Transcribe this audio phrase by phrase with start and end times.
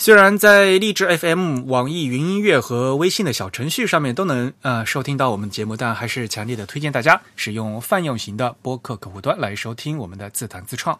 [0.00, 10.96] 虽然在荔枝 FM、网易云音乐和微信的小程序上面都能呃收听到我们节目，但还是强烈的推荐大家使用泛用型的播客客户端来收听我们的自弹自创。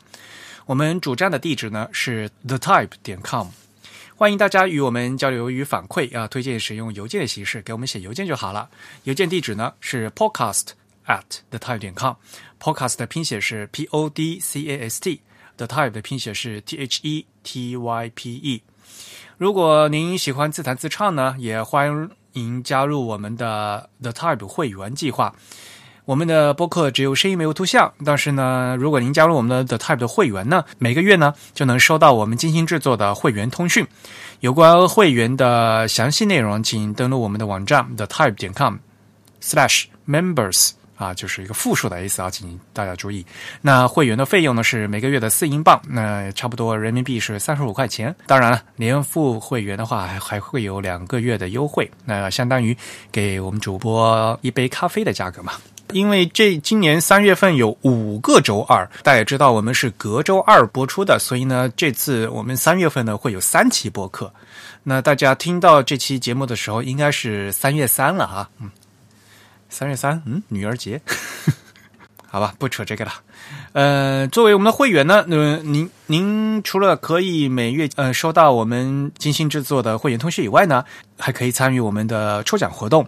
[0.66, 3.46] 我们主站的地址呢是 thetype 点 com，
[4.16, 8.68] 欢迎大家与我们交流与反馈啊，推荐使用邮件的形式给我们写邮件就好了。
[9.04, 10.70] 邮件地址呢是 podcast
[11.06, 16.76] at thetype 点 com，podcast 的拼写是 p o d c a s t，the type 的拼写是 t
[16.76, 18.62] h e t y p e。
[19.38, 25.32] 如果您喜欢自弹自唱呢，也欢迎加入我们的 The Type 会员计划。
[26.06, 33.86] 我们的播客只有声音没有图像，但是呢，如果您加入我们的 The Type 的会员呢，每个月呢就能收到我们精心制作的会员通讯。
[34.40, 40.70] 有关会员的详细内容，请登录我们的网站 The Type 点 com/slash members。
[40.98, 43.24] 啊，就是一个负数的 S 啊，请大家注意。
[43.62, 48.14] 那会员的费用呢是每个月的四英镑，那差不多人民币是三十五块钱。
[48.26, 52.76] 当然了，年付会员的话还还会有两个月的优惠，那相当于
[53.12, 55.52] 给我们主播一杯咖啡的价格嘛。
[55.92, 64.30] 因为这今年三月份有五个周二，大家也知道我们是隔周二播出的，所以呢，这次我们三月份呢会有三期播客。
[64.82, 68.68] 那大家听到这期节目的时候，应该是三月三了哈，嗯。
[69.68, 71.00] 三月三，嗯，女儿节，
[72.26, 73.12] 好吧，不扯这个了。
[73.72, 80.84] 呃，作为我们的会员呢，呃，您您除了可以每月呃收到我们精心制作的会员通讯以外呢，
[81.18, 83.06] 还可以参与我们的抽奖活动。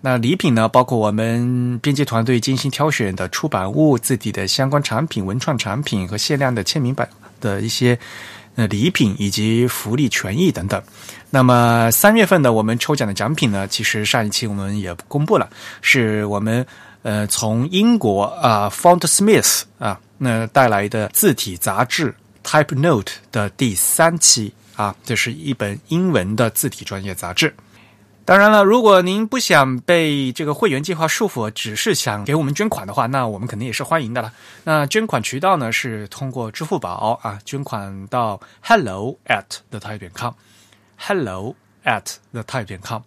[0.00, 7.08] 那礼品呢，包括我们编辑团队精心挑选的出版物、字体的相关产品、文创产品和限量的签名版
[7.40, 7.98] 的一些。
[8.54, 10.82] 呃，礼品以及福利权益等等。
[11.30, 13.66] 那么三月份的我们抽奖的奖品呢？
[13.66, 15.48] 其实上一期我们也公布了，
[15.80, 16.66] 是我们
[17.02, 22.14] 呃从英国啊 Font Smith 啊那带来的字体杂志
[22.44, 27.54] Type Note 的第三期啊，这是一本英文的字体专业杂志。
[28.24, 34.32] 当然了，如果您不想被这个会员计划束缚，只是想给我们捐款的话，那我们肯定也是欢迎的了。
[34.62, 40.34] 那捐款渠道呢是通过支付宝啊，捐款到 hello at the type.com。
[40.96, 43.02] hello at the type.com。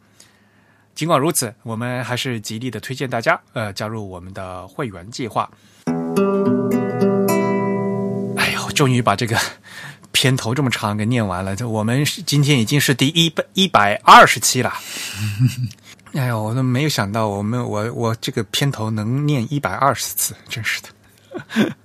[0.93, 5.49] 尽管如此，我们还是极力的推荐大家呃加入我们的会员计划。
[8.37, 9.37] 哎呦，终于把这个。
[10.15, 11.53] 片头这么长，给念完了。
[11.57, 14.73] 就我们今天已经是第一百一百二十期了。
[16.15, 21.75] 哎呦，我都没有想到，我们我我这个片头能念一百二十次，真是的。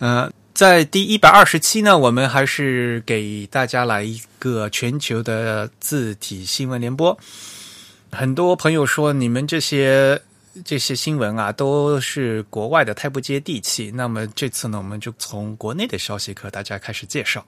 [0.00, 7.18] 呃，在第一百二十期呢，我们还是给大家来一个全球的字体新闻联播。
[8.10, 10.22] 很多朋友说，你们这些。
[10.64, 13.90] 这些新闻啊，都是国外的，太不接地气。
[13.90, 17.44] 那么这次呢，我们就从国内的消息和大家开始介绍，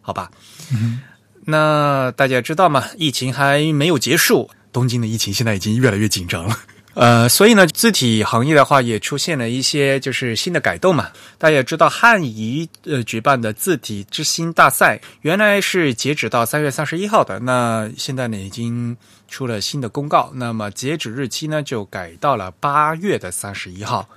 [0.00, 0.30] 好吧？
[0.72, 1.00] 嗯，
[1.44, 2.84] 那大家知道吗？
[2.96, 6.58] 疫情还没有结束，东京的疫情现在已经越来越紧张了。
[6.94, 11.08] 呃，所以呢，字体行业的话也出现了一些就是新的改动嘛。
[11.38, 18.96] 大家也知道，汉仪呃举办的字体之星大赛，原来是截止到三月三十一号的，那现在呢已经
[19.28, 24.08] 出了新的公告，那么截止日期呢就改到了八月的三十一号。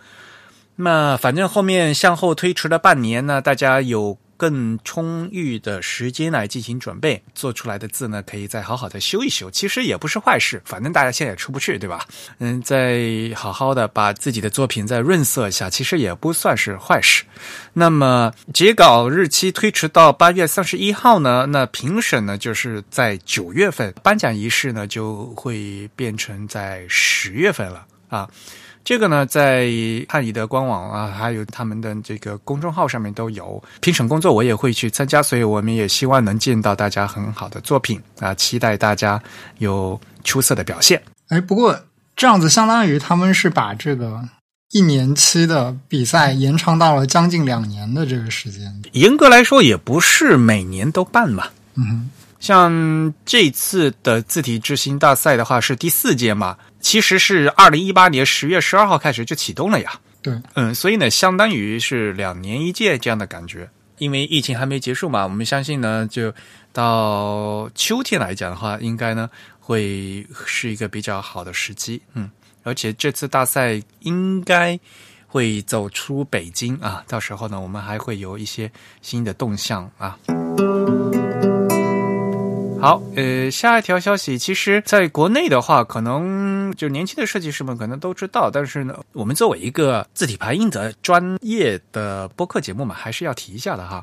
[0.76, 4.18] 那反正后面向后推迟了半年呢，大家有。
[4.38, 9.50] 更充裕的时间来进行准备，做出来的字呢，可以再好好的修一修。
[9.52, 12.06] 其实也不是坏事，反正大家现在也出不去，对吧？
[12.38, 13.02] 嗯，再
[13.36, 17.24] 好好的把自己的作品再润色一下，其实也不算是坏事。
[17.74, 21.46] 那么截稿日期推迟到八月三十一号呢？
[21.48, 28.30] 那评审呢，就是在九月份，颁奖仪式呢就会变成在十月份了啊。
[28.88, 29.70] 这个呢，在
[30.08, 39.22] 汉仪的官网啊，还有他们的这个公众号上面都有评审工作，我也会去参加，所以我们也希望能见到大家很好的作品啊，期待大家
[39.58, 41.04] 有出色的表现。
[41.28, 41.78] 哎，不过
[42.16, 44.24] 这样子相当于他们是把这个
[44.72, 48.74] 一年期的比赛延长到了将近两年的这个时间。
[48.94, 51.50] 严格来说，也不是每年都办嘛。
[51.76, 56.56] 嗯，像这次的字体之星大赛的话，是第四届嘛。
[56.80, 60.00] 其实是二零一八年十月十二号开始就启动了呀。
[60.22, 63.70] 对，嗯，所以呢，相当于是两年一届这样的感觉。
[63.98, 66.32] 因为疫情还没结束嘛，我们相信呢，就
[66.72, 69.28] 到秋天来讲的话，应该呢
[69.60, 72.00] 会是一个比较好的时机。
[72.14, 72.30] 嗯，
[72.64, 74.80] 而且这次大赛应该
[75.26, 78.72] 会走出北京啊，到时候呢，我们还会有一些
[79.02, 80.18] 新的动向啊。
[82.88, 94.02] 好，呃，下一条消息，其实在国内的话，可能就年轻的设计师们可能都知道，但是呢，我们作为一个字体排印的专业的播客节目嘛，还是要提一下的哈。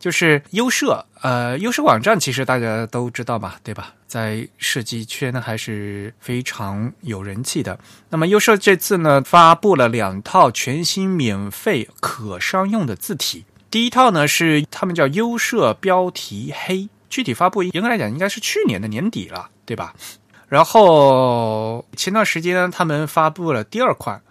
[0.00, 3.94] 就是优设，呃，优设网站其实大家都知道嘛，对吧？
[4.08, 7.78] 在设计圈呢，还是非常有人气的。
[8.10, 16.88] 那么优设这次呢，发布了两套全新免费可商用的字体，第一套呢是他们叫优设标题黑。
[17.08, 19.94] 具体发布严格来讲应该是去年的年底了，对吧？
[20.48, 24.22] 然后前段时间，他们发布了第二款，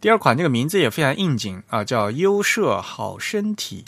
[0.00, 3.84] 第二款这个名字也非常应景啊，叫“优设好身体”，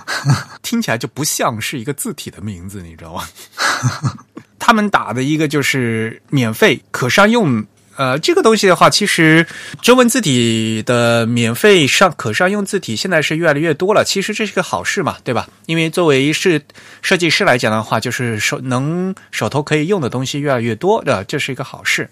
[0.62, 3.24] 听起来就不像是一个字体的名字，你知道吗？
[4.58, 7.64] 他们打的一个就是免费可商用。
[7.96, 9.46] 呃，这个东西的话，其实
[9.80, 14.04] 中文字体的免费上可商用字体现在是越来越多了。
[14.04, 15.48] 其实这是个好事嘛，对吧？
[15.64, 16.60] 因为作为是
[17.00, 22.08] 设计师来讲的话，就是手能手头可以用的东西越来越多的，这是一个好事。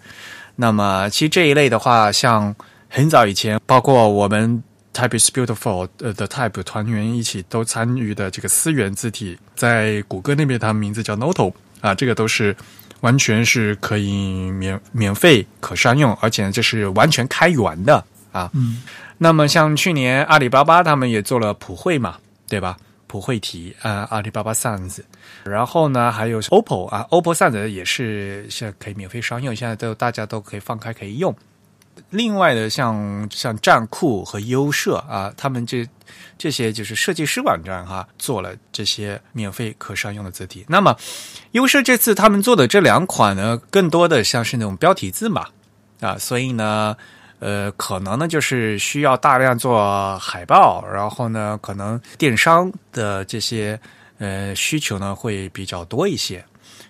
[0.57, 2.55] 那么，其实这一类的话，像
[2.89, 4.63] 很早以前，包括我们
[4.95, 11.53] Type is Beautiful 呃的 Type 团员一起都参与的这个思源字体，在谷歌那边，它名字叫 Noto
[11.83, 12.57] 啊，这个都是。
[13.05, 18.03] 完全是可以免免费可商用，而且呢，这是完全开源的
[18.33, 18.51] 啊。
[18.55, 18.83] 嗯，
[19.19, 22.17] 那么像去年阿里巴巴他们也做了普惠嘛，
[22.49, 22.79] 对吧？
[23.06, 25.01] 普惠体啊，阿里巴巴 Sans，
[25.45, 31.37] 然后呢还有 OPPO 啊，OPPO Sans 也是现在可以免费商用，现在都大家都可以放开可以用。
[32.11, 35.87] 另外的像像站酷和优设啊，他们这
[36.38, 40.64] 这些就是设计师网站哈，做了这些免费可商用的字体。
[40.69, 40.96] 那么
[41.52, 45.46] 优设这次他们做的这两款呢，更多的像是那种标题字嘛
[46.00, 46.96] 啊，所以呢，
[47.38, 53.79] 呃，可能呢就是需要大量做海报，然后呢，可能电商的这些
[54.19, 56.44] 呃需求呢会比较多一些。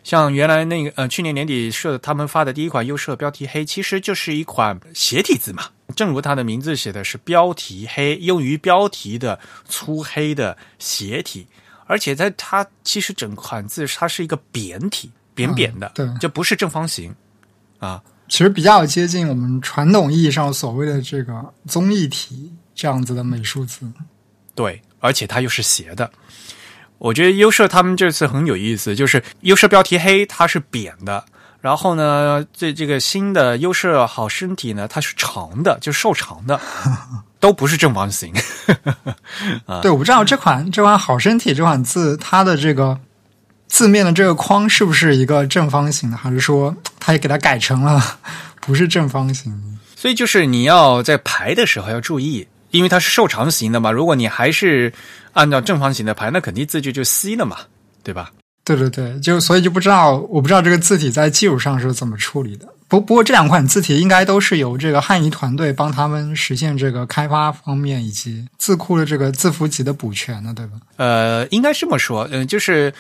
[0.05, 5.65] 像原来那个呃，去年年底设他们发的第一款优设标题黑，其实就是一款斜体字嘛。
[5.97, 11.47] 正如它的名字写的是标题黑，用于标题的粗黑的斜体，
[11.87, 17.15] 而且在它其实整款字它是一个扁体，扁扁的，对，就不是正方形
[17.79, 18.03] 啊。
[18.29, 23.87] 其实比较接近我们传统意义上所谓的这个综艺体这样子的美术字。
[24.55, 26.11] 对，而且它又是斜的。
[27.05, 31.23] 我觉得优设他们这次很有意思，就是优设标题黑它是扁的，
[31.61, 36.59] 然后呢，这这个新的优设好身体呢，它是长的，就瘦长的，
[37.39, 38.33] 都不是正方形。
[39.83, 42.99] 对，我不知道这款这款好身体这款字，它的这个
[43.67, 48.03] 字面的这个框是不是一个正方形的，还是说它也给它改成了
[48.61, 49.53] 不是正方形？
[49.95, 54.93] 所以就是你要在排的时候要注意，因为它是瘦长型的嘛，如果你还是。
[55.35, 57.57] 按照正方形的排，那肯定字距就 C 了嘛，
[58.05, 58.31] 对吧？
[58.63, 62.69] 对对对，就所以就不知道，我不知道这个字体在技术上是怎么处理的。
[62.87, 70.75] 不不过这两款字体应该都是由这个汉仪团队帮他们实现这个开发方面以及字库的这个字符集的补全的，对吧？
[70.99, 72.95] 呃，应该这么说，嗯，就是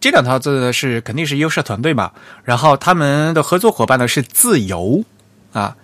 [0.00, 2.10] 这两套字呢是肯定是优设团队嘛，
[2.42, 5.04] 然后他们的合作伙伴呢是自由
[5.52, 5.76] 啊。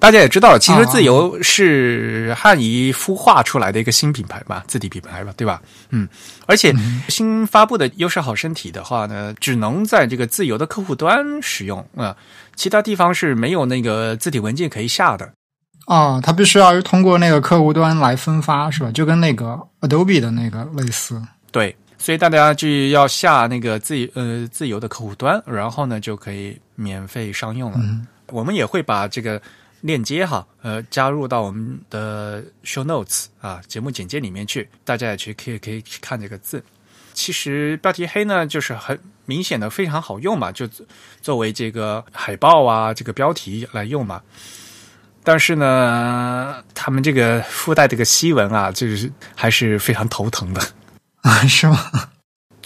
[0.00, 5.60] 大家也知道，其实自由是汉仪孵化出来的一个新品牌吧，字体品牌吧，对吧？
[5.90, 6.08] 嗯，
[6.46, 6.72] 而且
[7.08, 12.16] 新发布的优势好身体的话呢，只能在这个自由的客户端使用啊，
[12.54, 15.28] 其他地方是没有那个字体文件可以下的。
[15.86, 18.92] 啊，它必须要通过那个客户端来分发，是吧？
[18.92, 21.20] 就跟那个 Adobe 的那个类似。
[21.50, 27.78] 对，所以大家就要下那个自呃自由的客户端，然后呢就可以免费商用了。
[27.80, 29.42] 嗯我们也会把这个。
[29.80, 36.62] 链接哈，呃，加入到我们的 show notes 啊，节目简介里面去，大家也去可以可以去看这个字。
[37.12, 40.68] 其实标题黑呢，就是很明显的非常好用嘛，就
[41.20, 44.22] 作为这个海报啊，这个标题来用嘛。
[45.24, 50.60] 但是呢，他们这个附带这个西文啊，就是还是非常头疼的
[51.22, 51.90] 啊，是吗？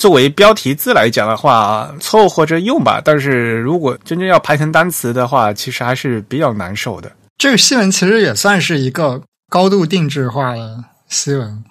[0.02, 3.00] 作为标题字来讲的话，凑合着用吧。
[3.04, 7.12] 但是如果真正要排成单词的话，其实还是比较难受的。
[7.38, 11.62] 这个西文其实也算是一个高度定制化的西文，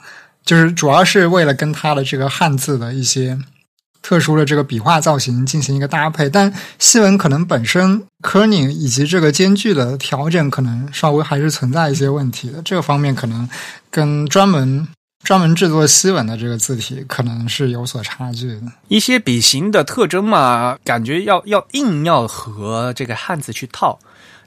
[0.45, 3.37] 就是主要是为了跟它的这个汉字的一些
[4.01, 6.29] 特殊的这个笔画造型进行一个搭配。
[6.29, 12.61] 但西文可能本身 kerning 以及这个间距的调整，可能稍微还是存在一些问题的。
[12.63, 13.49] 这个方面可能
[13.89, 14.87] 跟专门。
[15.23, 18.61] 专门制作西文的这个字体可能是有所差距的。
[18.87, 23.99] 一些笔形的特征嘛，感觉要要硬要和这个汉字去套，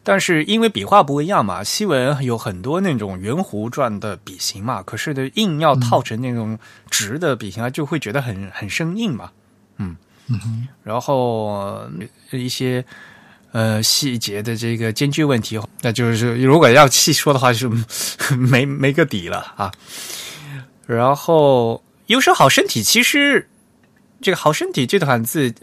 [0.02, 6.59] 但是因为笔画不一样嘛，西文有很多那种圆弧状的笔形嘛，可是的硬要套成那种
[6.90, 9.31] 直的笔形啊，就会觉得很很生硬嘛，
[9.78, 11.81] 嗯嗯，然后
[12.33, 12.85] 一些
[13.52, 17.71] 呃细节的这个间距问题，那就是如果要细说的话，是
[18.37, 19.71] 没没个底了啊。
[20.86, 23.48] 然后优胜好身体，其实
[24.20, 25.54] 这个好身体这款字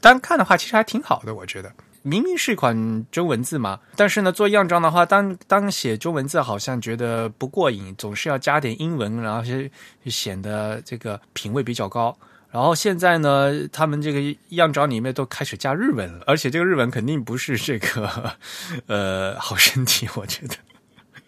[0.00, 1.72] 单看的话，其实还挺好的，我觉得。
[2.02, 12.16] 明明是一款中文字嘛，但是呢，做样章的话，当当写中文字好像觉得不过瘾，总是要加点英文，然后就显得这个品味比较高。
[12.50, 18.32] 然后现在呢，他们这个样章里面都开始加日文了，而且这个日文肯定不是这个
[18.86, 20.54] 呃好身体，我觉得。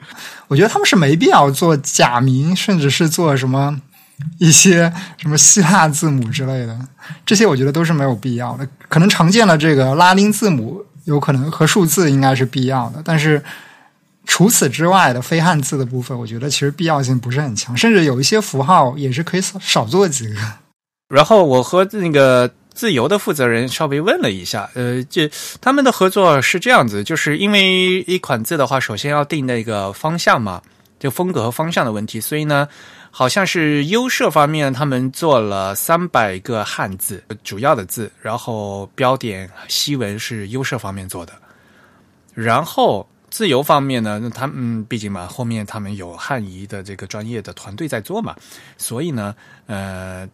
[0.48, 3.80] 我觉得他们是没必要做假名，甚至是做什么
[4.38, 6.78] 一些 什么希腊字母之类的，
[7.24, 8.68] 这些我觉得都是没有必要的。
[8.88, 13.42] 可能常见的这个拉丁字母有可能和数字应该是必要的，但是
[14.26, 20.40] 除此之外的非汉字的部分，我觉得其实必要性不是很强，甚至有一些符号也是可以少少做几个。
[21.08, 22.50] 然后我和那个。
[22.80, 30.62] 自由的负责人稍微问了一下，呃，这他们的合作是这样子，就是因为一款字的话，首先要定那个方向嘛，
[30.98, 32.66] 就风格和方向的问题，所以呢，
[33.10, 41.34] 好像是优设方面他们做了三百个汉字主要的字，然后标点西文是优设方面做的，
[42.32, 48.34] 然后自由方面呢，那他们毕竟嘛，后面他们有汉仪的这个专业的团队在做嘛，
[48.78, 49.34] 所以呢，
[49.66, 50.26] 呃，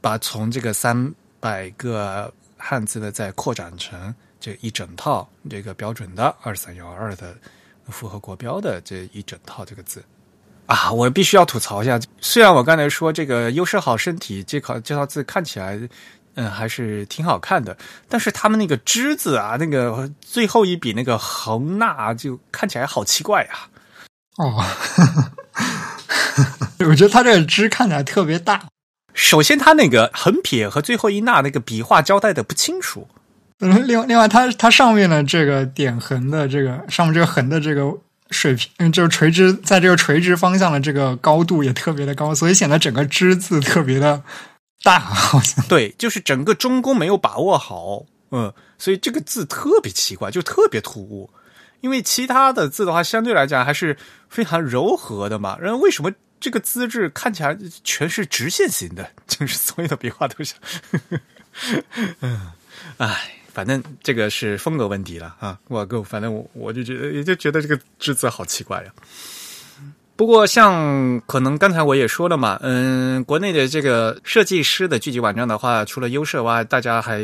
[0.00, 1.12] 把从这个三。
[1.40, 7.34] 百个汉字呢，再扩展成这一整套这个标准的二三幺二的
[7.88, 10.04] 符合国标的这一整套这个字
[10.66, 11.98] 啊，我必须要吐槽一下。
[12.20, 15.80] 虽然我刚才说这个优势好身体这套这套字看起来
[16.34, 17.76] 嗯还是挺好看的，
[18.08, 23.68] 但是他们那个之字啊，那个最后一笔那个横捺就看起来好奇怪呀。
[24.36, 24.64] 哦，
[26.88, 28.68] 我觉得他这个之看起来特别大。
[29.12, 33.08] 首先，他那个横撇和最后一捺那个笔画交代的不清楚。
[33.60, 37.92] 嗯，另另外，它它上面的这个点横的这个上面这个横的这个
[38.30, 44.22] 水平，嗯，就是垂直，在这个垂直方向的这个高度也特别的高，所以显得整个之字特别的
[44.82, 51.30] 大，好像对，就是整个中宫没有把握好，嗯，所以这个字特别奇怪，就特别突兀。
[51.82, 53.96] 因为其他的字的话，相对来讲还是
[54.28, 56.10] 非常柔和的嘛，然后为什么？
[56.40, 57.54] 这个资质看起来
[57.84, 60.54] 全是直线型的， 就是所有的笔画都是。
[62.20, 62.50] 嗯，
[62.96, 65.58] 哎，反正这个是风格问题了啊！
[65.68, 68.90] 我够，反正我我就觉得，也就觉得这个字字好奇怪呀。
[70.16, 77.20] 不过，像可能刚才我也说了嘛，嗯，国内的这个设计师的聚集网站的话，除了优设外，大家还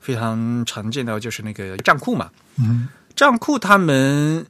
[0.00, 2.30] 非常常见的就是那个账库嘛。
[2.58, 4.46] 嗯，账库他们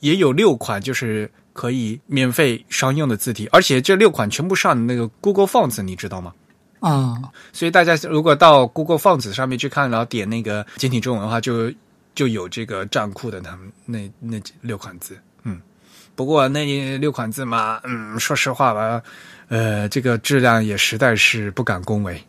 [0.00, 1.30] 也有六款，就是。
[1.56, 6.34] 可以免费商用的字体，而且这六款全部上那个 Google Fonts，你知道吗？
[6.80, 7.16] 啊，
[7.54, 11.72] 所以大家如果到 Google Fonts 上面去看，然后点那个简体中文的话，就
[12.14, 15.18] 就有这个账库的他们那那六款字。
[15.44, 15.58] 嗯，
[16.14, 19.02] 不过那六款字嘛，嗯，说实话吧，
[19.48, 22.22] 呃，这个质量也实在是不敢恭维。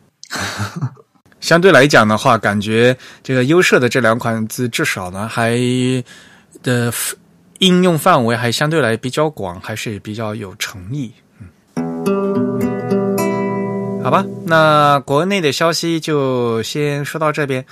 [1.40, 5.58] 相对来讲的话，感觉这个优设的这两款字至少呢还
[6.62, 6.90] 的。
[7.58, 11.12] 应用范围还相对来比较广，还是比较有诚意。
[11.40, 11.48] 嗯，
[14.02, 17.64] 好吧，那国内的消息就先说到这边，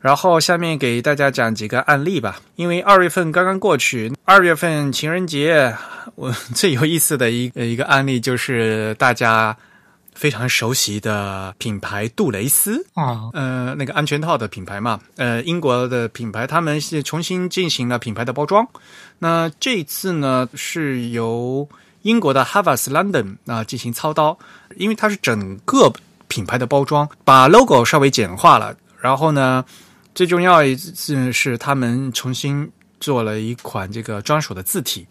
[0.00, 2.40] 然后下面给大家讲几个案例吧。
[2.56, 5.74] 因为二月份刚刚过去，二月份情人节，
[6.14, 9.56] 我 最有意思的一一个案例就是大家。
[10.14, 18.66] 非常熟悉的品牌杜蕾斯啊，呃，那个安全套的品牌嘛，呃，英国的品牌，他们是重新进行了品牌的包装。
[19.18, 21.68] 那这一次呢，是由
[22.02, 24.38] 英国的 Havas London 啊进行操刀，
[24.76, 25.92] 因为它是整个
[26.28, 28.76] 品牌的包装，把 logo 稍微简化了。
[29.00, 29.64] 然后呢，
[30.14, 35.06] 最重要一次是他们重新做了一款这个专属的字体。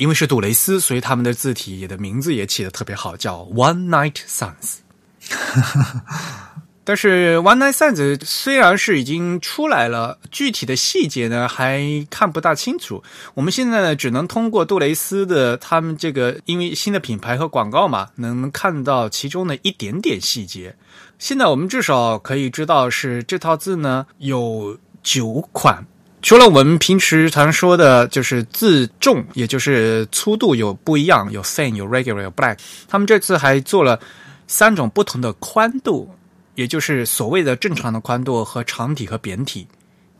[0.00, 4.78] 因为是杜蕾斯，所以他们的字体的名字也起的特别好，叫 One Night Sans。
[6.82, 13.04] 但是 One Night Sans 虽然是已经出来了，具体的细节呢还看不大清楚。
[13.34, 20.74] 我们现在呢只能通过杜蕾斯的他们这个因为新的品牌和广告嘛，能看到其中的一点点细节。
[21.18, 25.86] 现在我们至少可以知道是这套字呢有九款。
[26.22, 32.58] 除了我们平时常说的，就是字重，也就是粗度有不一样，有 thin，有 regular，有 black。
[32.88, 33.98] 他们这次还做了
[34.46, 36.08] 三种不同的宽度，
[36.54, 39.66] 也就是所谓的正常的宽度和长体和扁体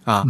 [0.04, 0.25] 啊。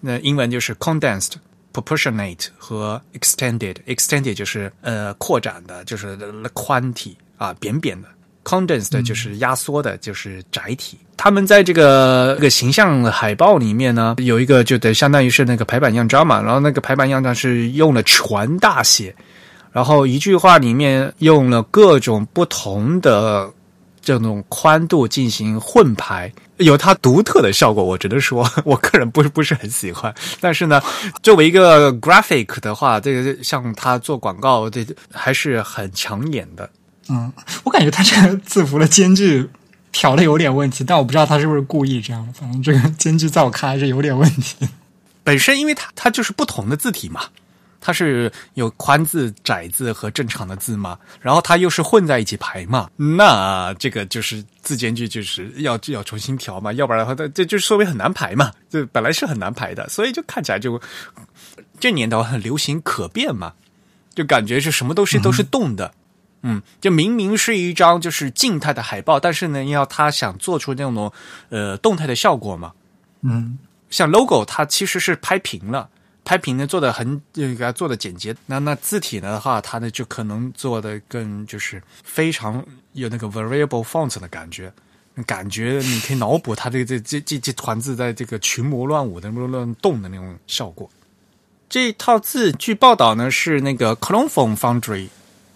[0.00, 1.34] 那英文就是 condensed、
[1.72, 3.76] proportionate 和 extended。
[3.86, 6.16] extended 就是呃扩展的，就是
[6.52, 8.08] 宽体啊，扁扁的。
[8.44, 10.98] Condensed 就是压缩的，就是载体。
[11.16, 19.14] 他们在这个这个形象海报里面呢，有一个就得相当于是那个排版样章嘛，然后那个排版样章是用了全大写，
[19.70, 23.48] 然后一句话里面用了各种不同的
[24.00, 27.84] 这种宽度进行混排，有它独特的效果。
[27.84, 30.82] 我只能说， 我个人不是不是很喜欢，但是呢，
[31.22, 36.68] 作为一个 graphic 的话，这个像他做广告，这还是很抢眼的。
[37.12, 37.30] 嗯，
[37.64, 39.46] 我感觉他这个字符的间距
[39.92, 42.32] 调的有点问题，但我不知道他是不是故意这样的。
[42.32, 44.66] 反正这个 间距在我看来是有点问题。
[45.22, 47.20] 本身因为它它就是不同的字体嘛，
[47.80, 60.80] 它是有宽字、窄字和正常的字嘛，然后它又是混在一起排嘛，那这个就是字间距就是要要重新调嘛，要不然的话，它这就说明很难排嘛，这本来是很难排的，所以就看起来就
[61.78, 63.52] 这年头很流行可变嘛，
[64.14, 65.86] 就感觉是什么东西都是动的。
[65.86, 66.01] 嗯，
[66.80, 71.12] 就明明是一张就是静态的海报，但是呢，要他想做出那种
[71.50, 72.72] 呃动态的效果嘛。
[73.22, 73.58] 嗯，
[73.90, 75.88] 像 logo 它其实是拍平了，
[76.24, 78.34] 拍平呢做的很给它做的简洁。
[78.46, 84.72] 那那字体呢的话，它呢就可能做的更就是非常有那个 variable font 的感觉，
[85.24, 90.90] 感觉你可以脑补它这这这这这团字在这个群魔乱舞的乱乱动的那种效果。
[91.68, 95.08] 这套字据报道呢是那个 c l o n f o n Foundry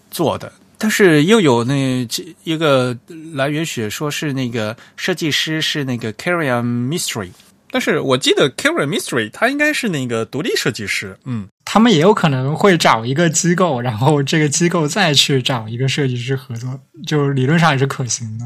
[0.09, 0.53] 做的。
[0.77, 2.07] 但是又有那
[2.43, 2.97] 一个
[3.33, 7.31] 来源写说是那个设计师是那个 Karian Mystery，
[7.71, 18.45] 但是我记得 Karian Mystery 他应该是那个独立设计师，嗯，他们也有可能会找一个机构，然后这个机构再去找一个设计师合作，就理论上也是可行的。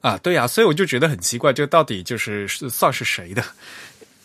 [0.00, 3.42] 啊，对呀，所以我就觉得很奇怪，这到底就是算是谁的？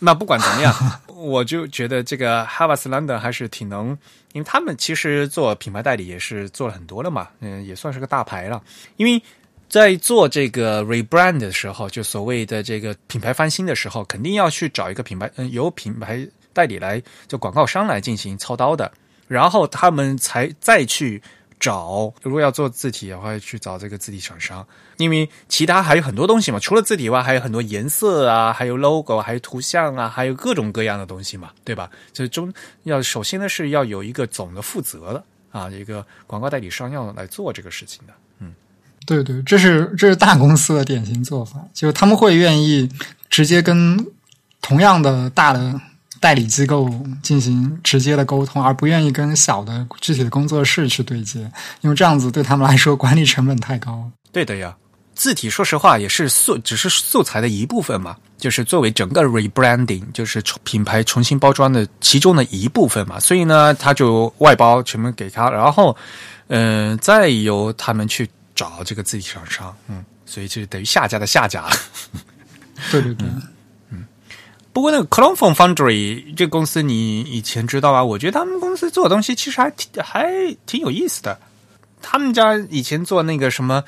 [0.05, 0.75] 那不管怎么样，
[1.07, 3.97] 我就觉得这个 Havas London 还是挺能。
[4.33, 8.61] 因为他们其实做品牌代理也是做了很多了嘛，嗯，也算是个大牌了。
[8.97, 9.21] 因为
[9.69, 18.91] 在做这个 rebrand 的时候，就所谓的这个品牌翻新的时候，肯定要去找一个品牌，嗯，由品牌代理来，就广告商来进行操刀的，
[19.27, 21.21] 然后他们才再去。
[21.63, 26.59] 找，如果要做字体的话，去找这个字体厂商，因为其他还有很多东西嘛。
[26.59, 31.89] 除了字体以外，还有很多颜色啊，还有 logo，还有图像啊，还有各种各样的东西嘛，对吧？
[32.11, 35.23] 这中要首先呢是要有一个总的负责的
[35.57, 38.13] 啊，一个广告代理商要来做这个事情的。
[38.39, 38.53] 嗯，
[39.05, 42.89] 对对，这是这是大公司的典型做法，就是他们会愿意
[43.29, 44.05] 直接跟
[44.61, 45.79] 同样的大的。
[46.23, 46.89] 代理机构
[47.21, 51.41] 进行直接的沟通，而不愿意跟小的具体的工作室去对接，
[51.81, 54.09] 因为这样子对他们来说管理成本太高。
[54.31, 54.73] 对的呀，
[55.13, 63.19] 字体说实话也是素，只是素材的一部分嘛，就是作为整个 rebranding，就是品牌重新包装的其中的一部分嘛。
[63.19, 65.93] 所以呢，他就外包全部给他，然后，
[66.47, 71.69] 嗯，再由他们去找这个字体厂商，嗯，所以就等于下家的下家。
[72.89, 73.27] 对 对对。
[74.73, 78.03] 不过那个 c l o n f o n Foundry 这公司你以前知道吧？
[78.03, 80.27] 我觉得他们公司做的东西其实还挺还
[80.65, 81.39] 挺有意思的。
[82.01, 83.83] 他们家以前做那个什么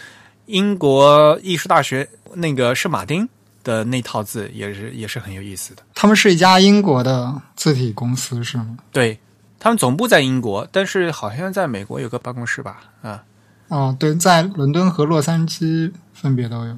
[0.46, 3.28] 英国艺术大学那个圣马丁
[3.64, 5.82] 的那套字也是也是很有意思的。
[5.96, 8.78] 他们是一家英国的字体公司是吗？
[8.92, 9.20] 对，
[9.60, 12.84] 他们总部在英国，但是好像在美国有个办公室吧？
[13.02, 13.24] 啊，
[13.70, 16.78] 哦，对，在伦敦和洛杉矶分别都有。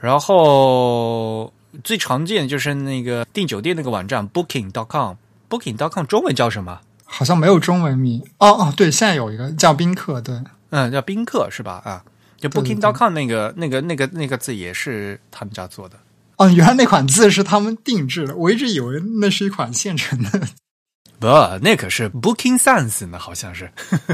[0.00, 1.52] 然后。
[1.82, 6.80] 最常见的就是那个订酒店那个网站 Booking.com，Booking.com 中文叫什么？
[7.04, 8.20] 好像没有中文名。
[8.38, 11.80] 哦哦，对，现在有一个叫宾客，对，嗯，叫宾客是吧？
[11.84, 12.04] 啊，
[12.36, 15.96] 就 Booking.com 那个那个那个那个字也是他们家做的。
[16.36, 20.48] 哦，原来那款字是他们定制的，我一直以为那是一款现成的。
[21.20, 21.28] 不，
[21.62, 23.70] 那可是 Booking Sans 呢，好像是。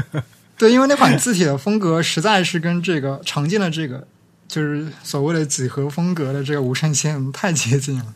[0.55, 4.07] 对，因为那款字体的风格实在是跟这个常见的这个。
[4.53, 8.13] 就是所谓的几何风格的这个无衬线太接近了。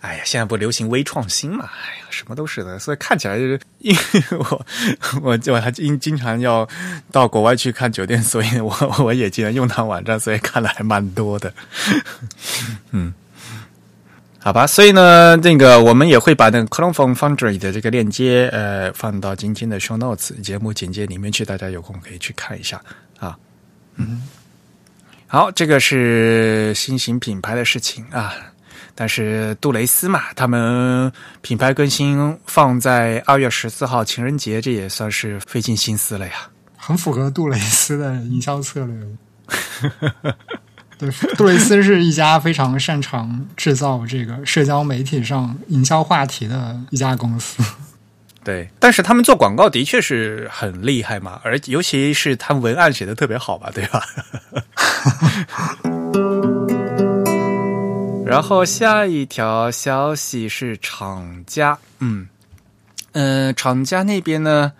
[0.00, 1.70] 哎呀，现在不流行微创新嘛？
[1.72, 4.66] 哎呀，什么都是的，所以看起来就是因为我
[5.22, 6.68] 我我还经经常要
[7.12, 11.54] 到国外去看酒店，所以我我也经常用它网站，所以看的还蛮多的。
[12.90, 13.14] 嗯，
[14.40, 22.82] 好吧，所以呢，那个我们也会把那个 c l o n f o n Foundry 的这个链接呃放到今天的 Show Notes 节目简介里面去，大家有空可以去看一下
[23.20, 23.38] 啊。
[23.96, 24.20] 嗯。
[25.26, 28.32] 好，这个是新型品牌的事情啊。
[28.94, 31.10] 但是杜蕾斯嘛，他们
[31.40, 36.34] 品牌更新放在二月十四号情人节，这也算是费尽心思了呀。
[36.76, 38.96] 很符合杜蕾斯的营销策略。
[40.96, 47.60] 对，杜蕾斯是一家非常擅长制造这个社交媒体上营销话题的一家公司。
[48.44, 54.04] 对，但是他们做广告的确是很厉害嘛，而尤其是他们文案写的特别好吧，对吧？
[58.26, 62.28] 然后下一条消息是厂家，嗯
[63.12, 64.72] 嗯，厂家那边呢，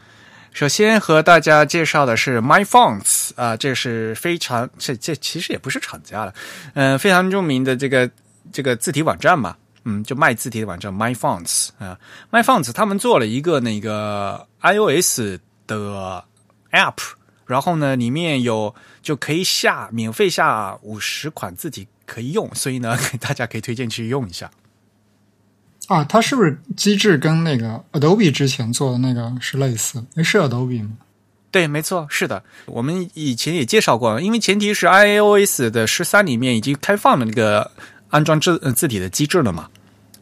[0.53, 6.35] 首先和大家介绍的是 MyFonts 啊，这是非常这这其实也不是厂家了，
[6.74, 8.11] 嗯，非常著名的这个
[8.53, 9.57] 这个字体网站嘛。
[9.87, 11.99] 嗯，就卖字体的网站 MyFonts 啊
[12.31, 16.25] ，MyFonts 他们做了一个那个 iOS 的
[16.73, 16.97] App，
[17.47, 24.51] 然后呢，里面有就可以下免费下五十款字体可以用，所以呢， 大家可以推荐去用一下。
[25.88, 30.03] 啊，它是不是机制跟那个 Adobe 之前做的那个是类似？
[30.25, 30.92] 是 Adobe 吗？
[31.51, 32.42] 对，没错，是的。
[32.64, 37.70] 我们以前也介绍过，因为前提是 iOS 的十三里面已经开放了那个。
[38.11, 39.68] 安装字字体的机制了嘛，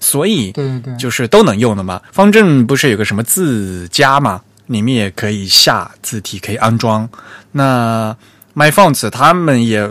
[0.02, 2.02] 所以对对对，就是都能用的嘛。
[2.10, 7.08] 方正不是有个什么字家嘛，里面也可以下字体，可以安装。
[7.52, 8.14] 那
[8.54, 9.88] MyFonts 他们也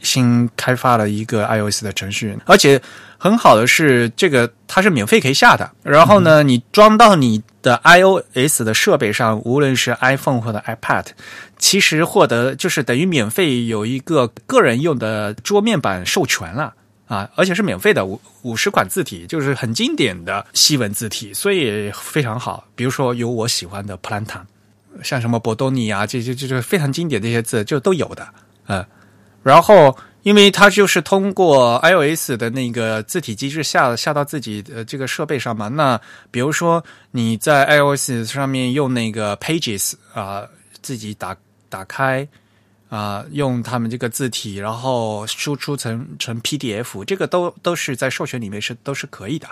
[0.00, 2.80] 新开发了一个 iOS 的程序，而且
[3.18, 5.68] 很好的是，这个它是免费可以下的。
[5.82, 11.06] 然后呢，你装到你的 iOS 的设备上，无论是 iPhone 或者 iPad，
[11.58, 16.74] 其实获得就是等于免费有一个个人用的桌面版授权了。
[17.06, 22.66] 啊，而且是免费的，五五十款字体，就是很经典的西文字体，所以非常好。
[22.74, 24.40] 比如说有我喜欢的 Planta，
[25.02, 28.28] 像什么博多尼啊，这这这这非常经典这些字就都有的，
[28.66, 28.84] 嗯。
[29.44, 36.00] 然后，因为它就是通过 iOS 的那个字体机制下下到自己的这个设备上嘛，那
[36.32, 40.44] 比如说你在 iOS 上面用那个 Pages 啊，
[40.82, 41.36] 自己打
[41.68, 42.26] 打开。
[42.88, 49.48] 啊，用他们这个字体，然后输出成成 PDF，这个都都是在授权里面是都是可以的。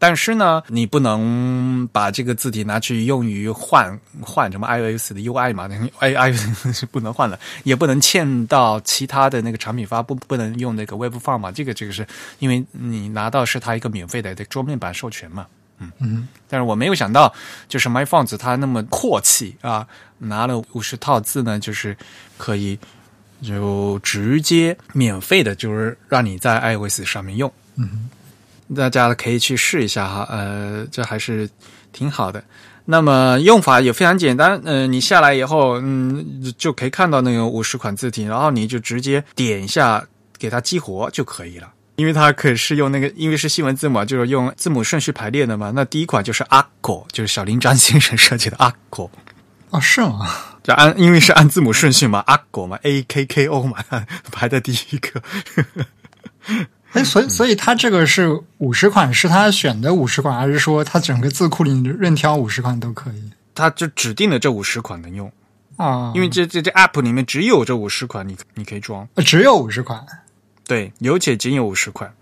[0.00, 6.32] 但是呢，你不能把这个字体拿去用于换换什么 iOS 的 UI 嘛那 i i
[6.72, 11.50] 是不能换的，也不能嵌到其他的那个产品发布，不能用那个 Web Form 嘛？
[11.50, 12.06] 这个这个是
[12.38, 15.46] 因为你拿到是它一个免费的桌面版授权嘛？
[15.80, 17.32] 嗯嗯，但是我没有想到，
[17.68, 19.86] 就是 My f o n s 它那么阔气啊，
[20.18, 21.96] 拿了五十套字呢，就是
[22.36, 22.78] 可以
[23.42, 27.52] 就直接免费的，就是让你在 iOS 上面用。
[27.76, 28.08] 嗯，
[28.74, 31.48] 大家可以去试一下哈，呃，这还是
[31.92, 32.42] 挺好的。
[32.84, 40.04] 那么用法也非常简单，嗯，你下来以后，嗯，就可以看到那个五十款字体，然后你就直接点一下
[40.38, 41.70] 给它激活就可以了。
[41.98, 45.72] 因为它可是用那个，因为是西文字母，就是用字母顺序排列的嘛。
[45.74, 49.10] 那第一款就是阿果，就是小林张先生设计的阿果。
[49.70, 50.30] 哦，是吗？
[50.62, 53.78] 就按，因为是按字母顺序嘛，阿果嘛，A K K O 嘛，
[54.30, 55.20] 排在第一个。
[56.92, 63.30] 哎，所以，所以他这个是五十款，是他选的五十款，还是说他整个字库里任挑五十款都可以？
[63.56, 65.30] 他就指定了这五十款能用
[65.76, 70.06] 啊，因为这这这 App 里面只有这五十款，你你可以装，只有五十款。
[70.68, 72.12] 对，有且仅有五十块，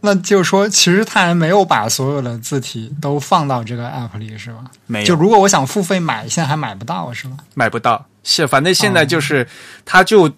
[0.00, 4.64] 那就是说，其实他还没有把所有的字体都放到这个 app 里，是吧？
[4.86, 5.06] 没有。
[5.06, 7.36] 就如果我想付费买，现在还买不到，是吧？
[7.54, 9.46] 买不到，现反正现在就是，
[9.84, 10.28] 他就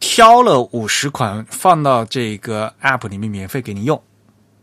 [0.00, 3.98] 挑了五十款放到这个 app 里面免费给你用。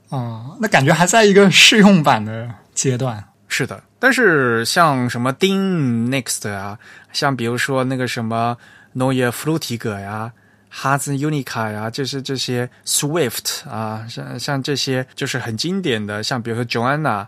[0.10, 3.24] 哦，那感觉还在一个试用版的阶段。
[3.48, 6.78] 是的，但是像什么 Ding Next 啊，
[7.12, 8.56] 像比如说那个什么
[8.96, 10.32] Neue Flutiger 呀。
[10.70, 17.26] 哈兹 Unica 呀，就是这些 Swift 啊，像像这些就是很经典的，像比如说 Joanna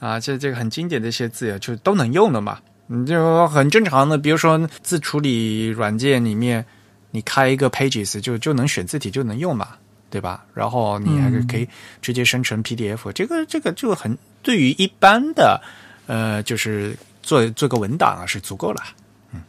[0.00, 2.58] 啊，这这个很经典的一些字呀，就都能用的嘛。
[2.86, 6.64] 你就很正常的，比如说字处理软件里面，
[7.10, 9.76] 你开一个 Pages 就就能选字体就能用嘛，
[10.10, 10.44] 对吧？
[10.54, 11.68] 然后你还是可以
[12.00, 15.60] 直接生成 PDF，这个这个就很对于一般的
[16.06, 18.82] 呃，就是做做个文档啊是足够了。
[19.34, 19.42] 嗯，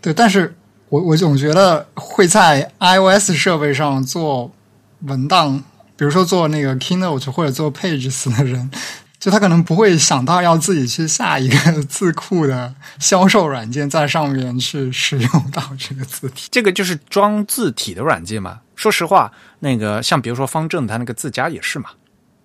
[0.00, 0.52] 对，但是。
[0.88, 4.52] 我我总觉得会在 iOS 设备上做
[5.00, 5.62] 文档，
[5.96, 8.70] 比如说做那个 Keynote 或者做 Pages 的人，
[9.18, 16.48] 就他可能不会想到要自己去下一个字库的销售软件，在上面去使用到这个字体。
[16.52, 18.60] 这个就是装字体的软件嘛。
[18.76, 21.90] 说实话，那个像比如说方正，它那个字家也是嘛，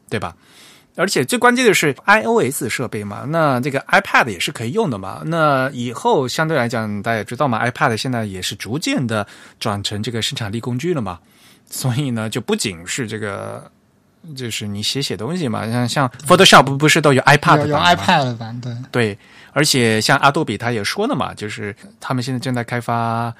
[0.09, 0.35] 对吧？
[0.95, 5.21] 而且最关键的是 iOS 设备嘛，那这个 iPad 也是可以用的嘛。
[5.25, 9.25] 那以后相对来讲，大家也知道嘛，iPad 现在也是逐渐的
[9.59, 11.19] 转成这个生产力工具了嘛。
[11.69, 13.71] 所以呢，就不仅是这个
[14.35, 19.17] 就是你写写东西嘛，像像 Photoshop 不是都有 iPad 有有版吗 iPad 版，对，对，
[19.53, 23.33] 而且像阿杜比他也说了嘛，就是他们现在正在开发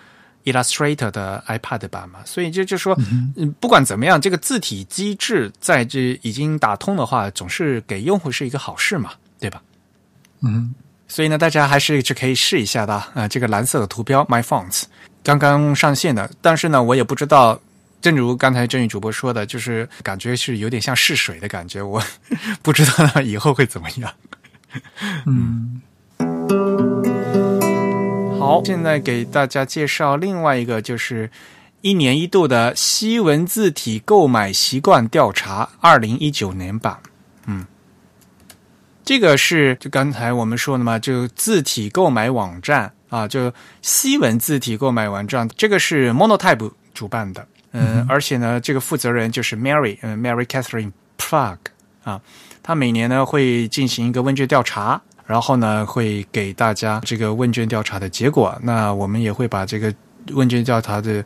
[0.46, 2.98] Illustrator 的 iPad 版嘛，所以就就说，
[3.36, 9.62] 嗯，不管怎么样，这个字体机制在这已经打通的话，总是给用户是一个好事嘛，对吧？
[10.42, 10.74] 嗯，
[11.08, 14.84] 所以呢，大家还是就可以试一下的啊、呃这个蓝色的图标 My Fonts
[15.24, 17.60] 刚刚上线的，但是呢，我也不知道。
[18.02, 22.04] 正如刚才郑宇主播说的，就是感觉是有点像试水的感觉，我
[22.64, 24.12] 不知道以后会怎么样。
[25.28, 25.80] 嗯，
[28.42, 31.30] 好，现在给大家介绍另外一个，就是
[31.82, 36.98] 一年一度的西文字体购买习惯调查，二零一九年版。
[37.46, 37.68] 嗯，
[39.06, 47.48] 这个是就刚才我们说的嘛，就字体购买网站啊，就西文字体购买网站，这个是 Monotype 主办的。
[47.74, 51.58] 嗯，而且呢，这个负责人就是 Mary，嗯，Mary Catherine Plug
[52.04, 52.20] 啊，
[52.64, 58.58] 他每年呢会进行一个问卷调查，然后呢会给大家这个问卷调查的结果。
[58.62, 59.94] 那我们也会把这个
[60.34, 61.24] 问卷调查的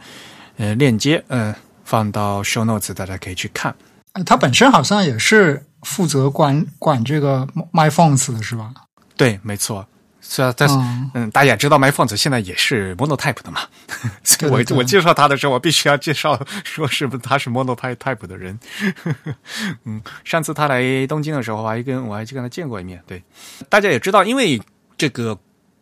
[0.58, 1.54] 呃链接，嗯、
[1.84, 3.76] 放到 show notes，大家可以去看。
[4.14, 8.72] 呃他本身好像也是负责管管这个 My Phones 的是吧？
[9.18, 9.86] 对，没错，
[10.28, 13.62] 是啊，但是嗯嗯，大家也知道 MyFont 现在也是 Monotype 的嘛，
[14.24, 18.60] 所以我我介绍他的时候，我必须要介绍说是不是他是 Monotype 的人。
[19.86, 23.02] 嗯，上次他来东京的时候，我还跟我还去跟他见过一面。
[23.08, 23.24] 对，
[23.70, 24.60] 大家也知道，因为
[24.98, 25.38] 这个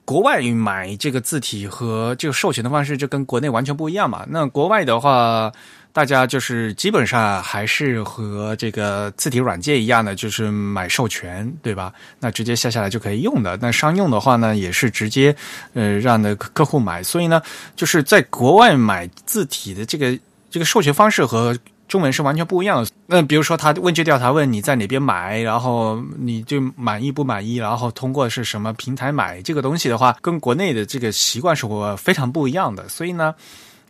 [0.06, 4.25] 国外买这个字体和这个授权的方式就跟国内完全不一样嘛。
[4.29, 5.51] 那国外的话，
[5.93, 11.93] 大家就是基本上还是和这个字体软件一样的，就是买授权，对吧？
[12.19, 13.56] 那直接下下来就可以用的。
[13.62, 15.34] 那商用的话呢，也是直接
[15.73, 17.03] 呃让的客户买。
[17.03, 17.39] 所以呢，
[17.75, 20.17] 就是在国外买字体的这个
[20.49, 21.56] 这个授权方式和
[21.88, 22.89] 中文是完全不一样的。
[23.06, 32.89] 那比如说，他问卷调查问你在哪边买，然后你就满意不满意，然后通过是什么平台买这个东西的话，跟国内的这个习惯是我非常不一样的。
[32.89, 33.36] 所以呢，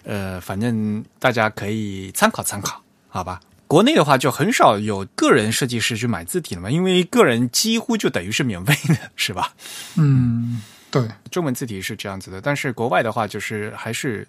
[0.03, 3.39] 呃，反正大家可以参考参考，好吧？
[3.65, 9.53] 国内的话就很少有个人设计师去买字体了嘛，因为个人几乎就等于是免费的，是吧？
[9.95, 10.61] 嗯，
[10.91, 14.27] 对，中文字体是这样子的，但是国外的话就是还是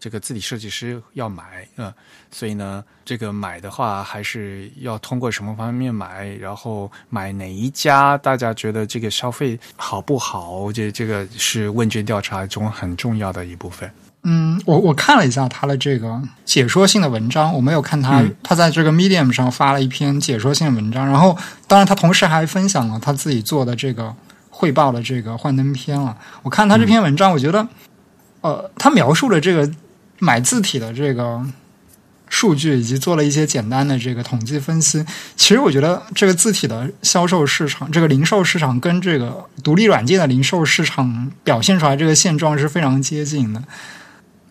[0.00, 1.92] 这个字体设计师要买，嗯，
[2.30, 10.72] 所以呢，这个买的话还是要通过什么方面买，然后买哪一家，大家觉得这个消费好不好？
[10.72, 13.90] 这这个是问卷调查中很重要的一部分。
[14.28, 24.12] 嗯，我我看了一下他的这个解说性的文章，我没有看他、他在这个 Medium 上发了一篇解说性的文章，然后当然他同时还分享了他自己做的这个
[24.50, 26.16] 汇报的这个幻灯片了。
[26.42, 27.68] 我看他这篇文章，我觉得，
[28.40, 29.70] 呃，他描述了这个
[30.18, 31.40] 买字体的这个
[32.28, 35.06] 数据，以及做了一些简单的这个统计分析。
[35.36, 43.62] 其实我觉得这个字体的销售市场，这个零售市场跟这个独立软件的零售市场表现出来这个现状是非常接近的。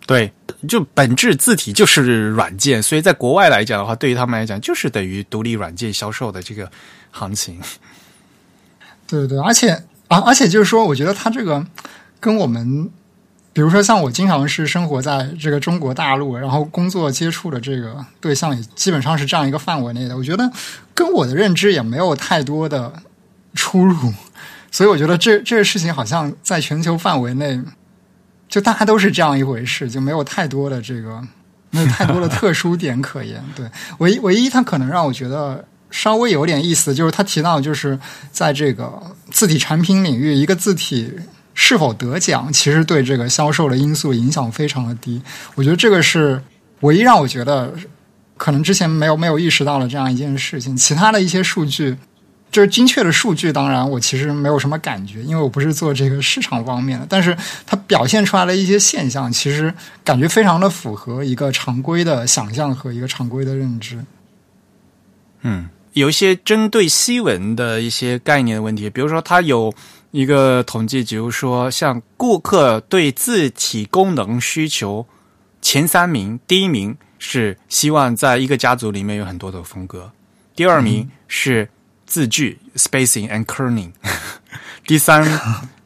[0.07, 0.31] 对，
[0.67, 6.71] 就本质字体就是软件，所以在国外来讲的话，对于他们来讲，就是等于独立软件销售的这个
[7.11, 7.59] 行情。
[9.07, 9.71] 对对，而且
[10.07, 11.65] 啊，而且就是说，我觉得它这个
[12.19, 12.89] 跟我们，
[13.53, 20.51] 比如说像我经常是生活在这个中国大陆，然后工作接触的这个对象也基本上是这样一个范围内的，我觉得
[20.93, 22.93] 跟我的认知也没有太多的
[23.55, 24.13] 出入，
[24.71, 27.59] 所以我觉得这这个事情好像在全球范围内，
[28.55, 31.21] 就大家都是这样一回事，就没有太多的这个
[31.71, 33.43] 没有太多的特殊点可言。
[33.53, 35.65] 对，唯一唯一它可能让我觉得。
[35.91, 37.97] 稍微有点意思，就是他提到，就是
[38.29, 41.09] 在这个字体产品领域，一个字体
[41.53, 45.21] 是否得奖，其实对这个销售的因素影响非常的低。
[45.53, 46.41] 我觉得这个是
[46.81, 47.73] 唯一让我觉得
[48.35, 50.75] 可能之前没有没有意识到的这样一件事情。
[50.75, 51.95] 其他的一些数据，
[52.55, 57.05] 就是精确的数据，当然我其实没有什么感觉，因为我不是做这个市场方面的。
[57.09, 59.73] 但是它表现出来的一些现象，其实
[60.05, 63.99] 感觉非常的符合一个常规的想象和一个常规的认知。
[65.41, 65.67] 嗯。
[65.91, 69.73] 有一些针对西文的一些概念的问题，比如说它有
[70.11, 75.05] 一个统计，比如说像顾客对字体功能需求
[75.61, 80.11] 前三名，第一名是希望在一个家族里面有很多的风格，
[80.55, 81.69] 第二名是
[82.15, 83.91] 字距 spacing and kerning，
[84.87, 85.21] 第三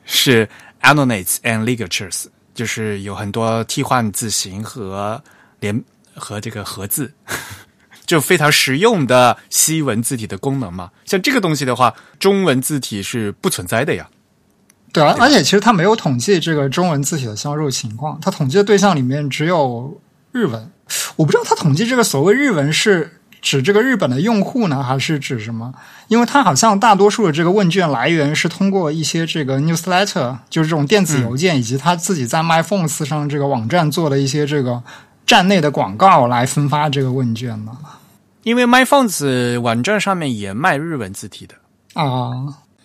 [0.06, 0.48] 是
[0.84, 5.20] annonates and ligatures，就是有很多替换字形和
[5.60, 7.12] 连和这个合字。
[8.06, 14.08] 就非常实用的西文字体的功能嘛，像这个东西的话，中文字体是不存在的呀。
[14.94, 20.00] 对啊，而且其实他没有统计这个中文字体的销售情况，他统计的对象里面只有
[20.32, 20.72] 日文。
[21.16, 25.74] 我不知道他统计这个所谓日文是指这个日本的用户呢，还是指什么？
[26.08, 34.84] 因为它好像大多数的这个问卷来源是通过一些这个 newsletter，就是这种电子邮件，以及他自己在 MyPhones 上这个网站做的一些这个
[35.26, 37.72] 站内的广告来分发这个问卷的。
[38.44, 41.56] 因为 MyPhones 网站上面也卖日文字体的
[41.94, 42.32] 啊，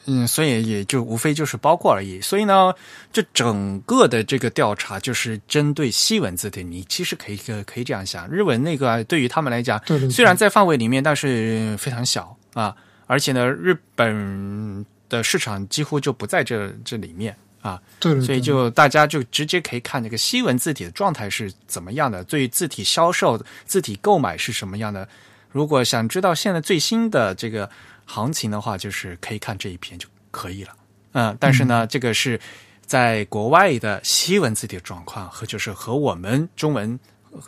[0.06, 2.20] 嗯，所以也就无非就是包括而已。
[2.20, 2.72] 所以呢，
[3.12, 6.62] 这整个的这个调查就是针对西文字体。
[6.62, 12.74] 你其实可以可以这样想，日文那个对于他们来讲，对对，虽然在范围里面，但是非常小啊。
[13.06, 25.08] 而且呢，日本的市场几乎就不在这这里面啊，对，所以就大家就直接可以看这个西文字体的状态是怎么样的，对字体销售、字体购买是什么样的。
[25.54, 27.70] 如果想知道现在最新的这个
[28.04, 30.72] 行情的话，就是可以看这一篇就可以了。
[31.12, 32.40] 嗯，但是呢，这个是
[32.84, 36.98] 在国外的西文字体的状况和就是和我们中文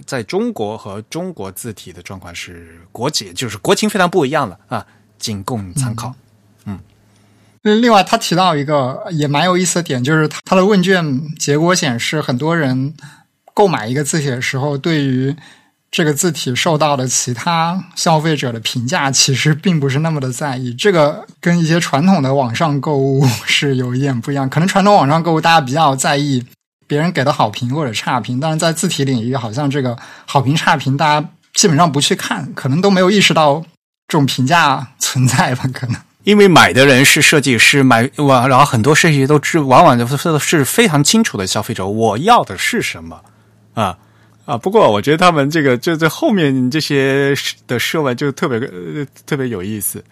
[0.04, 4.86] 在中国和中国字体的状况是国籍就是国情非常不一样了啊。
[5.18, 6.14] 仅供参考。
[6.64, 6.78] 嗯，
[7.62, 12.94] 另外他提到一个也蛮有意思的点，就是他的问卷结果显示，很多人
[13.52, 15.34] 购买一个字体的时候，对于
[15.96, 20.74] 这个字体受到的其他消费者的评价，其实并不是那么的在意。
[20.74, 24.46] 这个跟一些传统的网上购物 是有一点不一样。
[24.46, 26.44] 可能传统网上购物大家比较在意
[26.86, 33.64] 别人给的好评或者差评，但是在字体领域，好像这个好评差评大家基本上不去看，可能都没有意识到。
[34.08, 35.64] 这种评价存在吧？
[35.72, 43.22] 可能因为买的人是设计师，买完然后很多设计师都知，往往都是非常清楚的消费者，我要的是什么
[43.72, 43.96] 啊
[44.46, 44.56] 啊！
[44.56, 47.34] 不过我觉得他们这个就在后面这些
[47.66, 48.58] 的设问就特别
[49.26, 50.02] 特别有意思，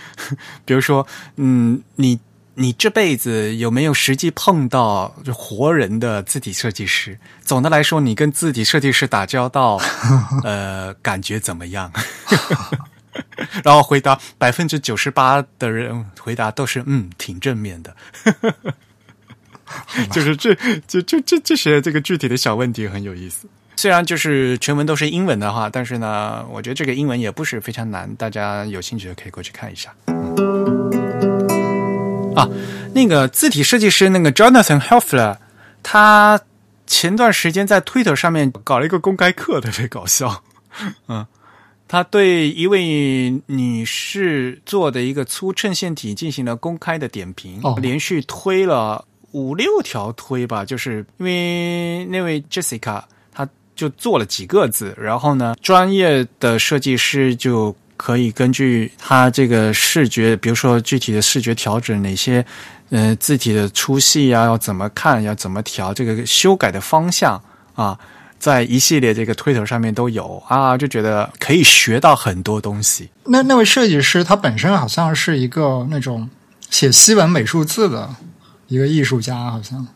[0.64, 2.18] 比如说，嗯，你
[2.54, 7.18] 你这辈子有没有实际碰到就活人的字体设计师？
[7.44, 9.78] 总的来说，你跟字体设计师打交道，
[10.42, 11.92] 呃，感觉怎么样？
[13.62, 17.94] 然后回答百分之九十八的人回答都是嗯挺正面的，
[20.10, 20.54] 就是这
[20.86, 23.46] 就就这这些这个具体的小问题很有意思。
[23.82, 29.92] 虽然就是全文都是英文的话，但是呢，我觉得这个英文也不是非常难，大家有兴趣的可以过去看一下。
[32.36, 32.48] 啊，
[32.94, 35.36] 那个字体设计师那个 Jonathan Helfler，
[35.82, 36.40] 他
[36.86, 40.44] 前段时间在 Twitter 上面搞了一个公开课，特别搞笑，
[41.08, 41.26] 嗯。
[41.88, 53.04] 他对一位女士做的一个粗衬线体进行了公开的点评，连续推了五六条推吧，就是因为那位 Jessica，她
[53.74, 62.44] 就做了几个字，然后呢，专业的设计师就可以根据他这个视觉，比如说具体的视觉调整，哪些
[62.90, 67.42] 呃字体的粗细啊，要怎么看，要怎么调，这个修改的方向
[67.74, 67.98] 啊。
[68.38, 73.08] 在一系列这个推特上面都有啊，就觉得可以学到很多东西。
[73.26, 76.28] 那那位设计师他本身好像是一个那种
[76.68, 78.10] 写西文美术字的
[78.66, 79.86] 一个艺术家，好像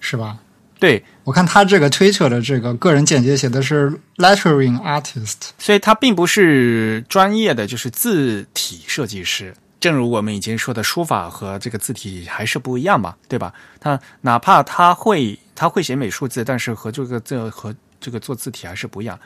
[0.00, 0.38] 是吧？
[0.82, 9.54] 对，我看他这个推特的这个个人简介写的是 lettering artist，所以他并不是专业的就是字体设计师。
[9.78, 13.54] 正如我们以前说的，书法和这个字体还是不一样嘛，对吧？
[13.78, 19.16] 他哪怕他会他会写美术字，但是和这个这和这个做字体还是不一样，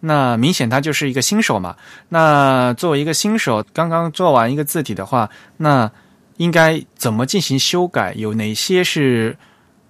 [0.00, 1.76] 那明显他就是一个新手嘛。
[2.08, 5.88] 那作为一个新手，刚刚做完一个字体的话，那
[6.38, 8.14] 应该怎么进行修改？
[8.16, 9.36] 有哪些是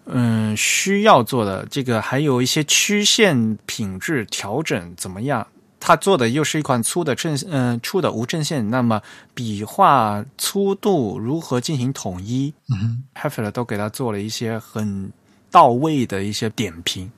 [0.06, 1.66] 嗯需要做的？
[1.70, 5.46] 这个还有一些曲线品质调整怎么样？
[5.80, 9.02] 他做的又是一款粗的正嗯粗的无正线，那么
[9.34, 12.52] 笔画粗度如何进行统一？
[12.72, 15.12] 嗯 h e f e r 都给他做了一些很
[15.50, 17.10] 到位的一些点评。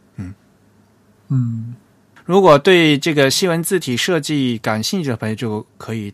[1.29, 1.75] 嗯，
[2.25, 6.13] 如果对这个西文字体设计感兴趣的朋友，就可以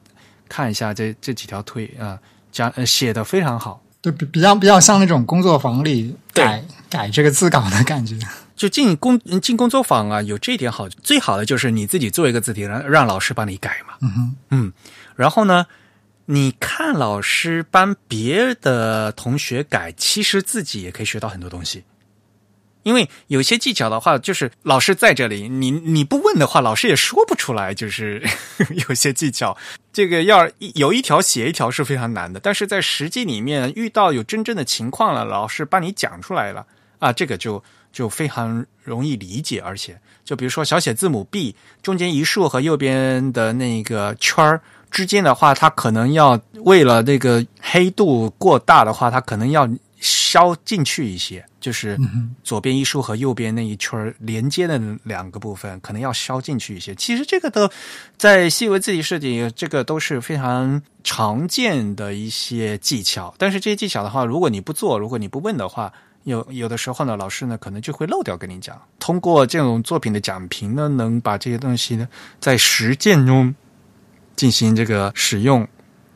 [0.49, 2.19] 看一下这这几条推啊，
[2.51, 8.19] 讲呃写的非常好，对比比较比较像那种工作坊里改改这个字稿的感觉。
[8.55, 13.95] 就进工进工作坊啊，有这一点好，最好的就是你自己做一个字体，让让老师帮你改嘛。
[14.03, 14.73] 嗯哼，嗯，
[15.17, 15.67] 然后呢，
[16.27, 21.83] 你看老师帮别的同学改，其实自己也可以学到很多东西。
[22.83, 27.73] 因为有些技巧的话，就是老师在这里，你你不问的话，老师也说不出来。
[27.73, 28.23] 就是
[28.89, 29.57] 有些技巧，
[29.93, 32.41] 这个要有一条写一条是非常难的。
[32.41, 36.67] 但是在实际里面遇到有真正的情况了，老师帮你讲出来了
[36.99, 37.63] 啊，这个就
[37.93, 39.61] 就非常容易理解。
[39.61, 44.61] 而且，就比如说小写字母 B 中间一竖和右边的那个圈儿
[44.91, 49.69] 之间的话，它可能要为了那个黑度过大的话，它可能要。
[50.33, 51.99] 削进去一些，就是
[52.43, 56.95] 左边一竖和右边那一圈连接的两个部分，可能要削进去一些。
[56.95, 57.71] 其实这个都
[58.17, 63.35] 在细微字体设计，这个都是非常常见的一些技巧。
[63.37, 65.93] 但是这些技巧的话，如果你不做，如果你不问的话，
[66.25, 68.81] 有有的时候呢，老师呢可能就会漏掉跟你讲。
[68.99, 72.09] 通过这种作品的讲评呢，能把这些东西呢
[72.41, 73.55] 在实践中
[74.35, 75.69] 进行这个使用，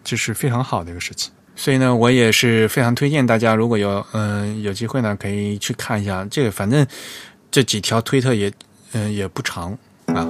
[0.03, 1.31] 这是非常好的一个事情。
[1.57, 6.51] 所以呢，我也是非常推荐大家，如果有嗯、有机会呢，可以去看一下这个。
[6.51, 6.87] 反正
[7.51, 8.53] 这几条推特也
[8.93, 9.77] 嗯、也不长
[10.07, 10.29] 啊。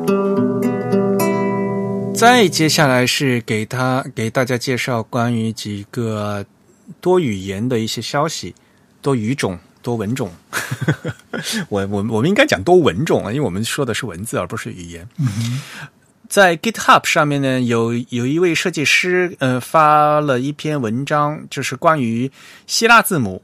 [2.15, 6.47] 再接下来是给他给大家介绍关于几个
[7.01, 8.55] 多语言的一些消息，
[9.03, 10.31] 多语种、多文种。
[11.69, 15.07] 我我我们应该讲多文种啊，因为我们说的是文字而不是语言。
[16.29, 22.31] 在 GitHub 上面呢，有有一位设计师呃发了一篇文章，就是关于
[22.67, 23.43] 希腊字母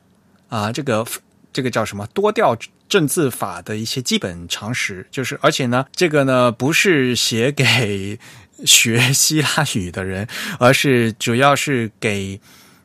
[0.49, 1.07] 啊，这个
[1.53, 2.57] 这个叫什么多调
[2.89, 8.18] 正字法的一些基本常识，就是而且呢，这个呢不是写给
[8.64, 10.28] 学希腊语的人，
[10.59, 12.41] 而是主要是给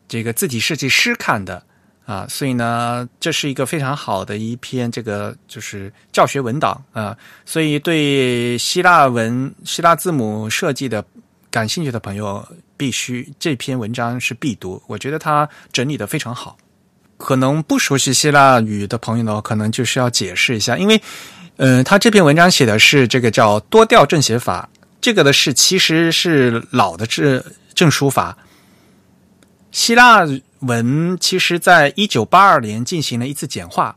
[0.08, 1.67] 这个字体设计师看的。
[2.08, 11.04] 啊，所以呢，这是一个非常好的一篇这个就是教学文档啊，所以对希腊文、希腊字母设计的
[11.52, 12.48] 感兴趣的朋友，
[12.78, 14.82] 必须这篇文章是必读。
[14.88, 16.56] 我觉得他整理的非常好。
[17.18, 21.02] 可能不熟悉希腊语的朋友呢，可能就是要解释一下，因为，
[21.58, 24.70] 嗯、他这篇文章写的是这个叫多调正写法，
[25.02, 27.44] 这个的是其实是老的正
[27.74, 28.38] 正书法。
[29.72, 30.26] 希腊
[30.62, 33.96] 文其实在一九八二年进行了一次简化，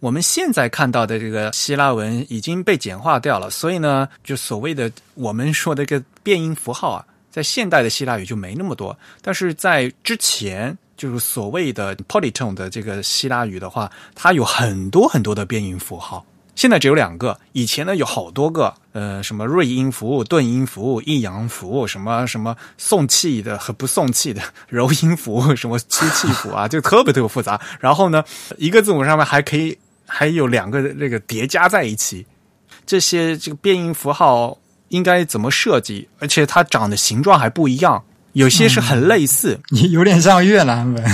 [0.00, 16.24] 我们现在看到的这个希腊文已经被简化掉了，所以呢，就所谓的我们说的这个变音符号啊，在现代的希腊语就没那么多，但是在之前就是所谓的 polytone 的这个希腊语的话，它有很多很多的变音符号。
[16.54, 27.60] 现在只有两个，以前呢有好多个，呃，什么瑞音符、顿音符、抑扬符，什么什么送气的和不送气的 柔音符，什么吸气符啊， 就特别特别复杂。
[27.80, 28.24] 然后呢，
[28.56, 29.76] 一个字母上面还可以
[30.06, 32.24] 还有两个那个叠加在一起，
[32.86, 34.56] 这些这个变音符号
[34.88, 36.08] 应该怎么设计？
[36.20, 41.04] 而且它长的形状还不一样，有些是很类似，你有点像越南文。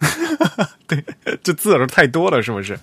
[0.88, 1.04] 对
[1.42, 2.78] 这字儿太多了，是不是？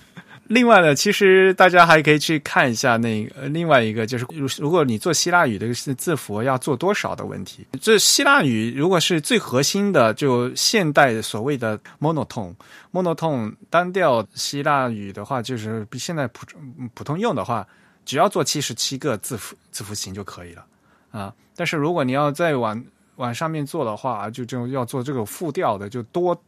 [0.54, 7.66] 另外呢，其实大家还可以去看一下那个另外一个，就是如如果你做希腊语的字符要做多少的问题。
[7.82, 16.46] 这希腊语如果是最核心的，就现代所谓的 monotone，monotone 单调希腊语的话，就是比现在普
[16.94, 17.68] 普通用的话，
[18.06, 20.64] 只要做七十七个字符字符型就可以了
[21.10, 21.34] 啊。
[21.56, 22.84] 但是如果你要再往
[23.16, 26.40] 往上面做的话，就就要做这个复调的，就多。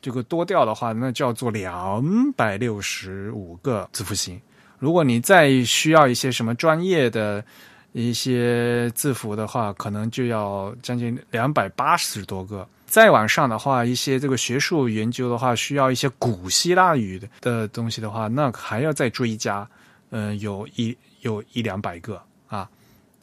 [0.00, 4.40] 这个多调的话，那就要做两百六十五个字符型。
[4.78, 7.44] 如果你再需要一些什么专业的
[7.92, 12.66] 一些字符的话，可能就要将近两百八十多个。
[12.86, 19.68] 再往上的话，一些这个学术研究的话，需要一些古希腊语的东西的话，那还要再追加，
[20.10, 22.68] 嗯、有一有一两百个啊。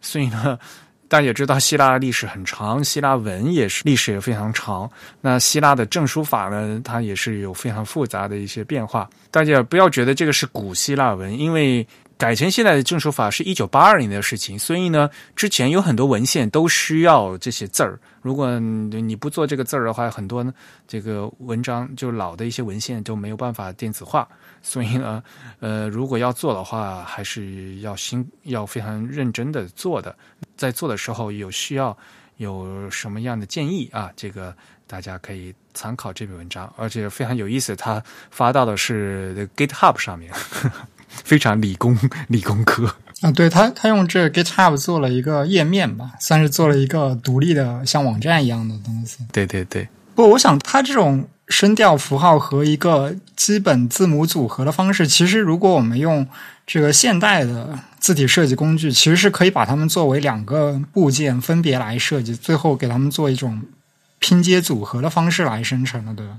[0.01, 0.59] 所以呢。
[1.07, 4.89] 大家也知道，希腊历史很长，希腊文也是历史也非常长。
[5.21, 9.09] 那希腊的正书法呢，它也是有非常复杂的一些变化。
[9.29, 11.85] 大家不要觉得这个是古希腊文，因为
[12.17, 17.99] 改成现在的正书法是一九八二年的事情，所以呢，之前有很多文献都需要这些字儿。
[18.21, 20.51] 如果你不做这个字儿的话，很多呢
[20.87, 24.27] 这个文章就老的一些文献就没有办法电子化。
[24.67, 25.23] 所以呢，
[25.59, 30.13] 呃，如果要做的话，还是要心要非常认真的做的。
[30.57, 31.95] 在做的时候有需要
[32.37, 34.11] 有什么样的建议啊？
[34.15, 34.55] 这个
[34.87, 37.75] 大家可以参考这篇文章，而且非常有意思。
[37.75, 38.01] 他
[38.31, 41.95] 发到的是 GitHub 上面，呵 呵非常理工
[42.27, 42.91] 理工科。
[43.21, 49.19] 啊，对他，他用这个 GitHub 做了一个页面吧，算是做了一个独立的像网站一样的东西。
[49.31, 56.27] 对对对，不过，我想他这种声调符号和一个基本字母组合的方式，其实如果我们用
[56.65, 63.61] 这个现代的字体设计工具，其实是可以把它们作为两个部件分别来设计，最后给它们做一种
[64.17, 66.37] 拼接组合的方式来生成的，对吧？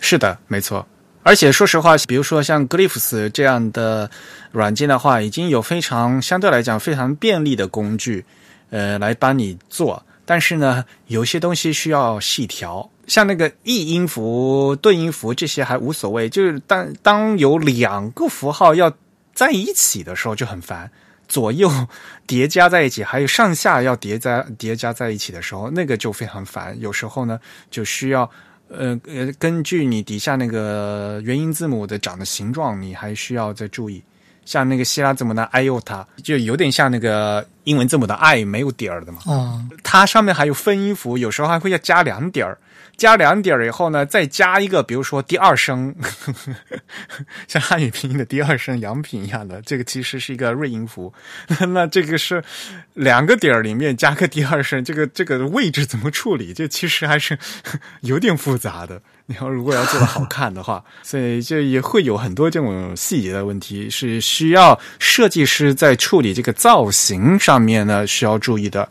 [0.00, 0.86] 是的，没错。
[1.22, 4.10] 而且说实话，比如说像 Glyphs 这样的
[4.52, 8.26] 软件的话，已经有非常相对来讲非常便利的工具，
[8.68, 10.04] 呃，来帮你做。
[10.24, 18.92] 但是呢，有些东西需要细调，像那个异音符、顿音符这些还无所谓，就是当当有两个符号要
[19.32, 20.90] 在一起的时候就很烦，
[21.28, 21.70] 左右
[22.26, 26.78] 叠加在一起，还有上下要叠加叠加在一起的时候，那个就非常烦。
[26.80, 27.38] 有时候呢，
[27.70, 28.30] 就需要。
[28.68, 34.02] 呃呃，根据你底下那个元音字母的长的形状，你还需要再注意。
[34.44, 39.18] 像那个希腊字母的 iota，就有点像那个英文字母的 i 没有点儿的嘛。
[39.26, 42.58] 啊，它上面还有分音符，有时候还会要加两点儿。
[42.96, 45.94] 加两点以后呢，再加一个，比如说第二声，
[47.48, 51.12] 像汉语拼音的第二声阳平一样的，这个其实是一个瑞音符。
[51.68, 52.42] 那这个是
[52.94, 56.52] 两个点里面加个第二声，这个这个位置怎么处理？
[56.52, 57.38] 这其实还是
[58.02, 59.00] 有点复杂的。
[59.26, 68.88] 你要如果要做的好看的话，所以就也会有很多这种细节的问题，是需要设计师在处理这个造型上面呢需要注意的。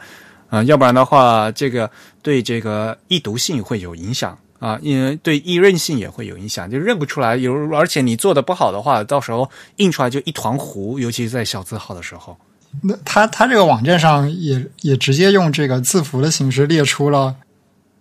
[0.54, 1.90] 啊，要不然的话，这个
[2.22, 7.36] 对这个易读性会有影响啊，因为对易认性也会有影响，就认不出来。
[7.36, 12.38] 有而且你做的不好的话，到时候印出来就一团糊，尤其是在小字号的时候。
[12.84, 17.36] 那他他这个网站上也也直接用这个字符的形式列出了，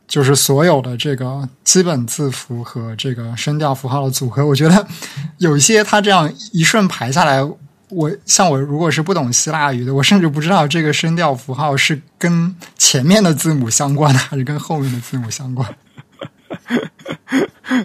[0.07, 4.47] 就是所有的这个基本字符和这个声调符号的组合。
[4.47, 4.87] 我觉得
[5.39, 7.43] 有一些他这样一顺排下来。
[7.93, 15.69] 我像我如果是不懂希腊语的，我甚至不知道这个声调符号是跟前面的字母相关的，还是跟后面的字母相关。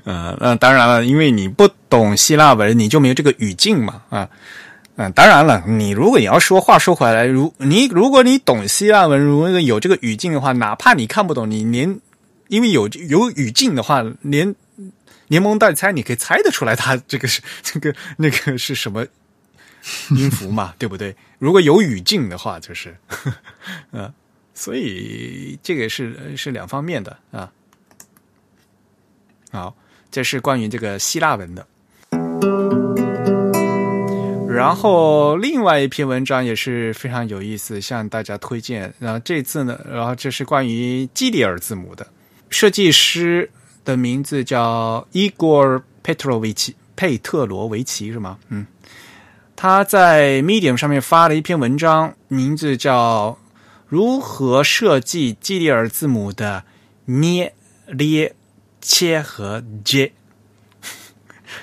[0.06, 4.30] 呃，那当然了，因为你不懂希腊文，你就没有这个语境嘛，啊，
[4.96, 12.00] 嗯，当然了，你如果你要说话说回来，如你如果你懂希腊文，如果有这个语境的话，哪怕你看不懂，你连
[12.48, 14.56] 因为有有语境的话，连
[15.28, 19.06] 连蒙带猜，你可以猜得出来，它这个是这个那个是什么。
[20.12, 21.16] 音符嘛，对不对？
[21.40, 22.96] 如果有语境的话，就是，
[23.92, 24.12] 嗯，
[24.54, 27.52] 所以这个是是两方面的啊。
[29.52, 29.76] 好，
[30.12, 31.66] 这是关于这个希腊文的。
[34.50, 38.92] 然后另外一篇文章也是非常有意思，向大家推荐。
[38.98, 42.08] 然后这次呢，然后这是关于基里尔字母的，
[42.50, 43.50] 设计师
[43.86, 48.38] 的名字叫伊戈尔·佩特罗维奇，佩特罗维奇是吗？
[48.50, 48.66] 嗯。
[49.60, 53.40] 他在 Medium 上面发了一篇文章，名字叫
[53.88, 56.64] 《如何设计基里尔字母的
[57.06, 57.56] 捏、
[57.88, 58.36] 咧、
[58.80, 60.14] 切和 j》。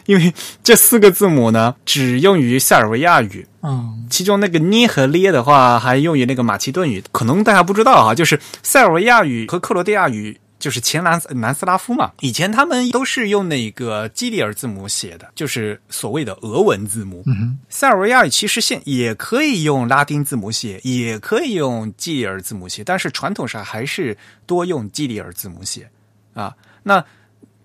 [0.07, 0.35] 因为
[0.65, 3.47] 这四个字母呢，只用于塞尔维亚语。
[3.63, 7.01] 嗯，其中那个捏和咧的话，还用于那个马其顿语。
[7.13, 10.41] 可能大家不知道啊，就是塞尔维亚语和克罗地亚语。
[10.65, 17.23] 就是前南南斯拉夫嘛，以前他们都是用那个基里尔字母写的，就是所谓的俄文字母。
[17.69, 25.91] 塞尔维亚语其实现也可以用拉丁字母写，也可以用基里尔字母写，但是传统上还是多用基里尔字母写
[26.33, 26.57] 啊。
[26.85, 27.05] 那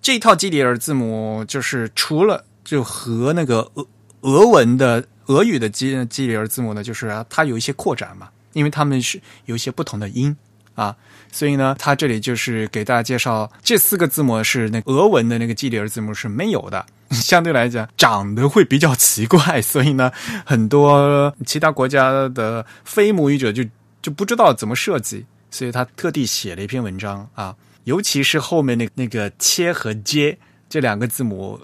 [0.02, 3.88] 这套基里尔字母就是除了就和那个俄
[4.24, 10.36] 俄文的俄语的基基里尔字母呢，就是它有一些扩展嘛，因为他们是有一些不同的音
[10.76, 10.94] 啊。
[11.32, 20.12] 所以呢，他这里就是给大家介绍这四个字母是那俄文的那个基里尔字母是没有的， 相对来讲长得会比较奇怪，所以呢，
[20.46, 23.64] 很多其他国家的非母语者就
[24.02, 31.60] 就不知道怎么设计，所以他特地写了一篇文章啊，尤其是后面那那个切和接这两个字母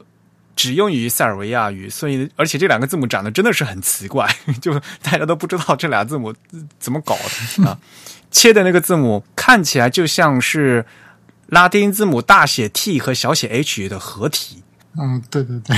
[0.56, 4.30] 只用于塞尔维亚语，所以而且这两个字母长得真的是很奇怪，
[4.62, 6.34] 就大家都不知道这俩字母
[6.80, 7.18] 怎么搞
[7.58, 7.78] 的啊。
[8.36, 10.86] 切的那个字母看起来就像是
[11.48, 14.62] 拉丁字母大写 T 和小写 h 的合体。
[14.98, 15.78] 嗯，对对对，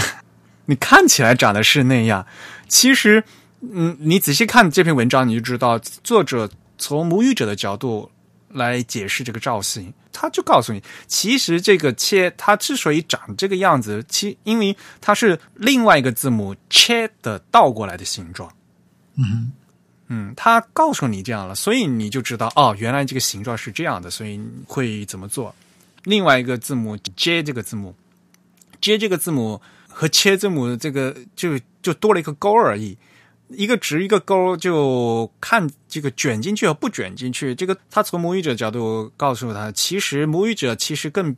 [0.66, 2.26] 你看起来长得是那样，
[2.68, 3.24] 其实，
[3.62, 6.50] 嗯，你仔细看这篇文章，你就知道作者
[6.80, 8.10] 从母语者的角度
[8.50, 18.52] 来解释这个造型，他就告诉你，其实这个切它之所以长这个样子，其因为它是另外一个字母切的倒过来的形状。
[19.16, 19.52] 嗯。
[20.10, 25.54] 嗯，他告诉你这样了，所以你就知道哦，原来这个形状是这样的，所以会怎么做？
[26.04, 27.94] 另外一个字母 J 这个字母
[28.80, 32.98] ，J 这个字母和切字母这个就就多了一个勾而已，
[33.50, 37.54] 一个直一个勾，就看这个卷进去和不卷进去。
[37.54, 41.36] 这个他从母语者角度告诉他，其实母语者其实更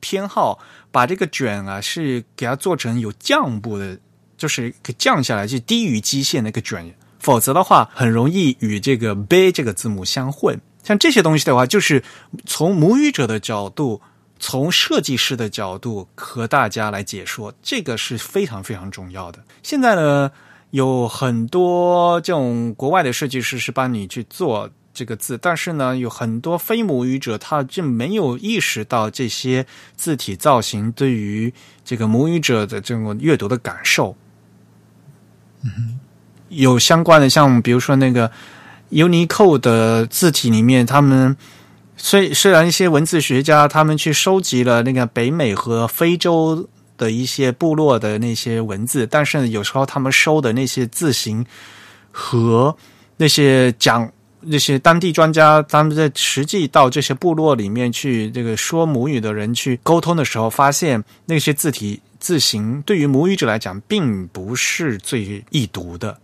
[0.00, 0.58] 偏好
[0.90, 3.98] 把这个卷啊是给它做成有降部的，
[4.36, 6.94] 就是给降下来，就低于基线那个卷。
[7.22, 10.60] 否则的话，很容易与这个 “b” 这个字母相混。
[10.82, 12.02] 像这些东西的话，就是
[12.44, 14.02] 从母语者的角度，
[14.40, 19.38] 从设计师的角度和大家来解说，这个是非常非常重要的。
[19.62, 20.32] 现在呢，
[20.70, 29.64] 有很多这种国外的设计师是帮你去做这个字，但是呢，有很多非母语者他就没有意识到这些
[29.94, 31.54] 字体造型对于
[31.84, 34.16] 这个母语者的这种阅读的感受。
[35.62, 36.00] 嗯。
[36.52, 38.30] 有相关的，像比如说那个
[38.90, 41.36] Unicode 的字体里面，他们
[41.96, 51.44] 虽虽然一些文字学家他们去收集了那个北美和非洲的一些部落的那些文字，但是有时候他们收的那些字形
[52.10, 52.76] 和
[53.16, 66.18] 那些讲那些当地专家他们在实际到这些部落里面去这个说母语的人去沟通的时候，发现那些字体字形对于母语者来讲并不是最易读的。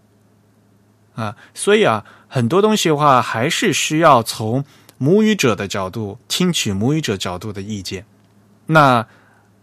[1.19, 4.65] 啊，所以啊，很多东西的话还是需要从
[4.99, 8.05] 母语者的角度听取母语者角度的意见。
[8.67, 9.05] 那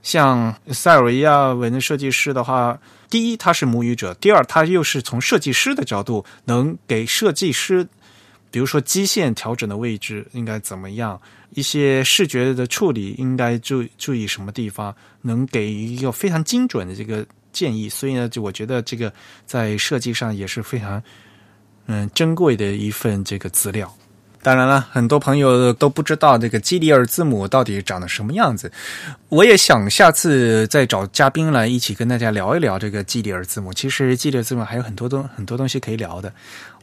[0.03, 2.77] 像塞尔维亚文设计师的话，
[3.09, 7.87] 第一他是母语者，第二他又是从设计师的角度能给设计师，
[8.51, 11.19] 比如说基线调整的位置应该怎么样，
[11.51, 17.87] 一些视觉的处理应该注注意什么地方，能给一个非常精准的这个建议。
[17.87, 19.11] 所以呢，就我觉得这个
[19.45, 21.01] 在设计上也是非常
[21.87, 23.93] 嗯珍贵的一份这个资料。
[24.41, 28.71] 当然了，很多朋友都不知道这个基里尔字母到底长得什么样子。
[29.29, 33.73] 我也想下次再找嘉宾来一起跟大家聊一聊这个基里尔字母。
[33.73, 36.31] 其实基里尔字母还有很多东很多东西可以聊的。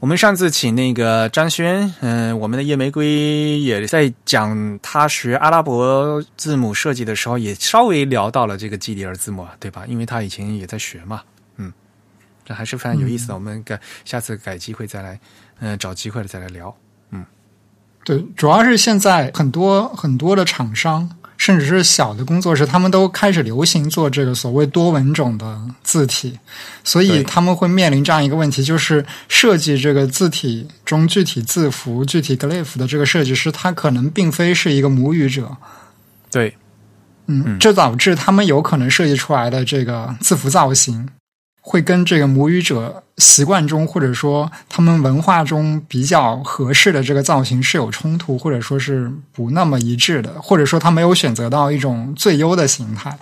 [0.00, 9.84] 我们上次请那个张轩，嗯，我们的夜玫瑰也在讲他学阿拉伯字母设计的时候，也稍微聊到了这个基里尔字母，对吧？
[9.86, 11.22] 因为他以前也在学嘛，
[12.52, 13.34] 这还是非常有意思的。
[13.34, 15.18] 我们改下次改机会再来，
[15.60, 16.74] 嗯，找机会了再来聊。
[17.10, 17.24] 嗯
[18.04, 26.36] 对，主要是现在很多很多的厂商，甚至是小的工作室，他们都开始流行做这个所谓多文种的字体，
[26.82, 35.56] 所以他们会面临这样一个问题，就是设计这个字体中具体字符、具体 glyph 的这个设计师，他可能并非是一个母语者。
[36.28, 36.56] 对，
[37.28, 41.08] 嗯，这导致他们有可能设计出来的这个字符造型。
[41.64, 53.16] 会跟这个母语者习惯中，或者说他们文化中比较合适的这个造型是有冲突，或者说是不那么一致的，或者说他没有选择到一种最优的形态。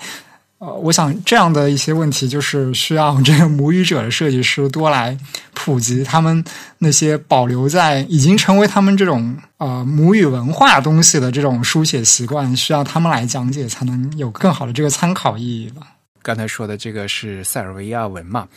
[0.59, 5.17] 呃，我想这样的一些问题，就是需要这个母语者的设计师多来
[5.55, 6.45] 普及他们
[6.79, 15.83] 那些保留在已经成为他们这种呃母语文化东西的这种书写习惯，需要他们来讲解，才能有更好的这个参考意义吧。
[16.23, 18.49] 刚才说的这个是塞尔维亚文嘛，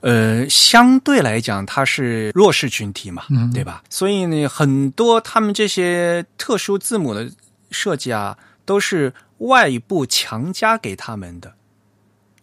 [0.00, 3.82] 呃，相对来讲它是弱势群体嘛，对吧？
[3.88, 7.30] 所以呢，很多他们这些特殊字母的
[7.70, 11.54] 设计啊，都是外部强加给他们的，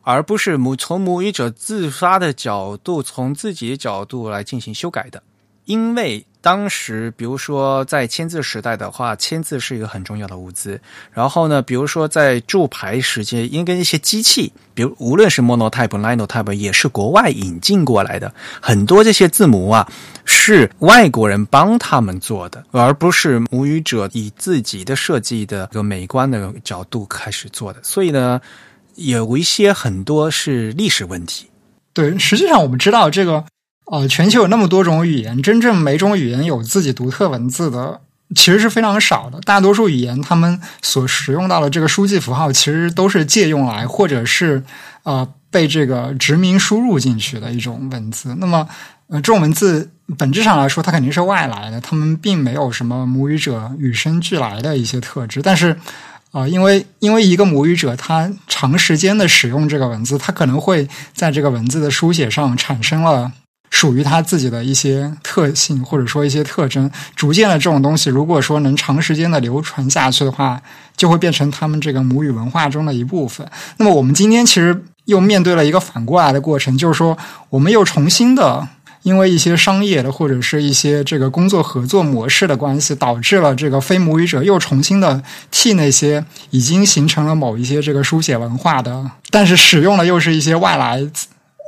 [0.01, 5.21] 而不是母从母语者自发的角度，从自己角度来进行修改的，
[5.65, 6.25] 因为。
[6.45, 10.79] 当时，比如说在签字时代的话，签字是一个很重要的物资。
[11.11, 18.31] 然后呢，比如说在铸牌时间，应该一些机器，比如无论是 Monotype、Linotype，也是国外引进过来的。
[18.61, 19.91] 很多这些字母啊，
[20.23, 27.79] 是外国人帮他们做的，而不是母语者以自己的设计的一个美观的角度开始做的。
[27.81, 28.39] 所以呢，
[28.93, 31.47] 有一些很多是历史问题。
[31.91, 33.43] 对，实际上我们知道这个。
[33.91, 38.01] 呃，全球有那么多种语言，真正每种语言有自己独特文字的，
[38.35, 39.39] 其实是非常少的。
[39.41, 44.63] 大多数语言，他们所使用到的这个书记符号，其实都是借用来，或者是
[45.03, 48.35] 呃被这个殖民输入进去的一种文字。
[48.39, 48.67] 那么，
[49.07, 55.43] 呃，这种文字本质上来说，它肯定是外来的，他们并没有什么母语者与生俱来的一些特质。
[55.43, 55.77] 但是，
[56.31, 63.31] 啊，因为因为一个母语者他长时间的使用这个文字，他可能会在这个文字的书写上产生了。
[63.75, 70.61] 属于他自己的一些特性，或者说一些特征，逐渐的这种东西，如果说能长时间的流传下去的话，
[70.95, 73.45] 就会变成他们这个母语文化中的一部分。
[73.75, 77.17] 那么，我们今天其实又面对了一个反过来的过程，就是说，
[77.49, 78.65] 我们又重新的
[79.03, 85.21] 因为一些商业的或者是一些这个工作合作模式的关系，导致了这个非母语者又重新的
[85.51, 91.05] 替那些已经形成了某一些这个书写文化的，但是使用的又是一些外来。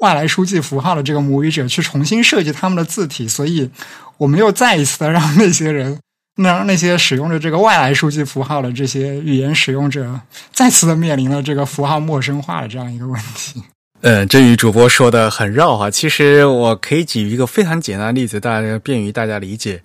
[0.02, 3.70] 外来书记符号的这个母语者去重新设计他们的字体，所以
[4.18, 6.00] 我们又再一次的让那些人，
[6.36, 10.20] 让那些使用着这个外来书记符号的这些语言使用者，
[10.52, 13.64] 再次的面临了这个符号陌生化的这样一个问题。
[14.02, 15.90] 嗯， 这与主播说的很绕啊。
[15.90, 19.82] 其实我可以举一个非常简单的例子，大家便于大家理解。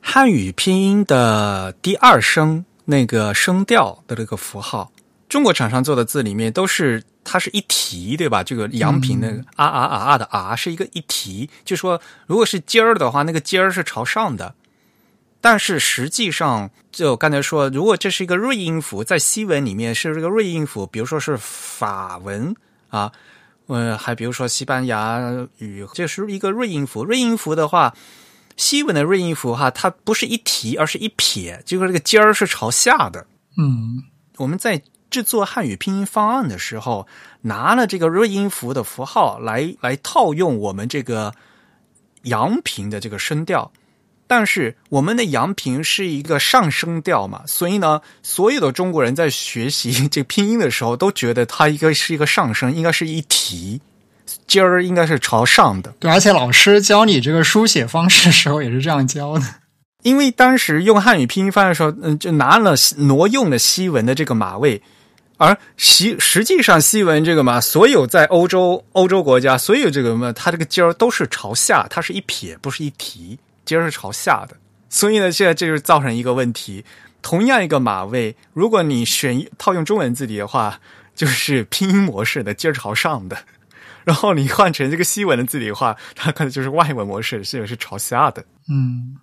[0.00, 4.90] 汉语拼音的第二声那个声调的这个符号，
[5.30, 7.02] 中国厂商做的字里面都是。
[7.22, 8.42] 它是一提，对吧？
[8.42, 14.54] 这个阳平那个啊啊啊啊的啊是一个一提，就说如果是尖儿的话，那个尖儿是朝上的。
[15.38, 22.56] 但是实际上，就刚才说，如果这是一个瑞音符，在西文里面是这个瑞音符，比如说是法文
[22.88, 23.12] 啊，
[23.66, 25.20] 呃，还比如说西班牙
[25.58, 27.04] 语，这是一个瑞音符。
[27.04, 27.94] 瑞音符的话，
[28.56, 33.26] 西文的瑞音符哈，它不是一提，而是一撇，就是这个尖儿是朝下的。
[33.58, 34.02] 嗯
[34.38, 34.80] 我们在
[35.10, 37.06] 制作汉语拼音方案的时候，
[37.42, 41.32] 拿了这个瑞音符的符号来来套用我们这个
[42.22, 43.70] 阳平的这个声调，
[44.26, 53.80] 但是我们的阳平是一个上升调嘛，所以呢，所有的中国人在学习这拼音的时候，都觉得它应该是一个上升，应该是一提，
[54.46, 55.92] 尖儿应该是朝上的。
[55.98, 59.44] 对，而且老师教你这个书写方式的时候也是这样教的。
[60.02, 64.80] 因为当时用汉语拼音方案的时候，嗯，就拿了挪用了西文的这个马位，
[65.40, 74.54] 而西实际上西文这个嘛，所有在欧洲欧洲国家，所有这个嘛，它这个尖儿都是朝下，它是一撇，不是一提，尖儿是朝下的。
[74.90, 76.84] 所以呢，现在这就是造成一个问题。
[77.22, 80.78] 同样一个码位，如果你选套用中文字体的话，
[81.14, 83.34] 就是拼音模式的尖儿朝上的；
[84.04, 88.44] 然后你换成这个西文的字体的话，它可能就是外文模式，是是朝下的。
[88.68, 89.16] 嗯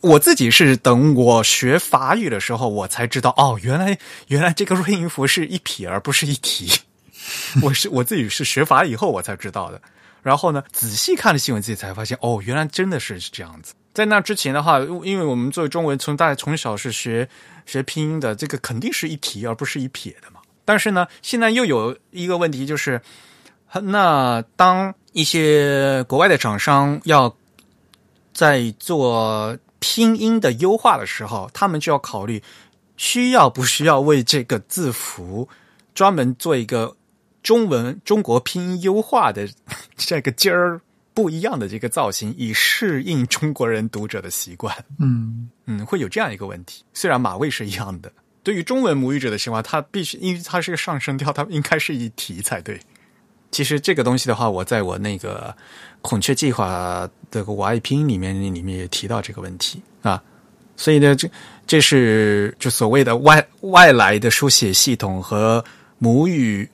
[0.00, 6.70] 我自己是等我学法语的时候，我才知道哦，原来原来这个瑞音符是一撇而不是一提。
[7.62, 9.80] 我是我自己是学法以后我才知道的。
[10.22, 13.74] 然后呢，仔细看了新闻自己才发现，哦，原来真的是这样子。
[13.92, 17.28] 在那之前的话，因为我们作为中文，从大从小是学
[17.64, 20.40] 学拼音的，这个肯定是一提而不是一撇的嘛。
[20.64, 23.00] 但是呢，现在又有一个问题，就是
[23.82, 27.34] 那当一些国外的厂商要
[28.32, 32.42] 在做拼音的优化的时候，他们就要考虑
[32.96, 35.46] 需要不需要为这个字符
[35.92, 36.96] 专门做一个
[37.42, 39.46] 中文中国拼音优化的
[39.94, 40.80] 这个尖儿
[41.12, 44.74] 不一样的这个造型，以适应中国人读者的习惯。
[44.98, 46.82] 嗯嗯，会有这样一个问题。
[46.94, 48.10] 虽然马位是一样的，
[48.42, 52.80] 对于中文母语者的情况，它必须因为它是个上升调，它应该是一提才对。
[53.54, 55.54] 其实这个东西的话，我在我那个
[56.02, 60.20] 孔雀计划的我爱拼音里面里面也提到这个问题啊。
[60.76, 61.30] 所以呢，这
[61.64, 65.64] 这是就所谓的外外来的书写系统和
[65.98, 66.68] 母语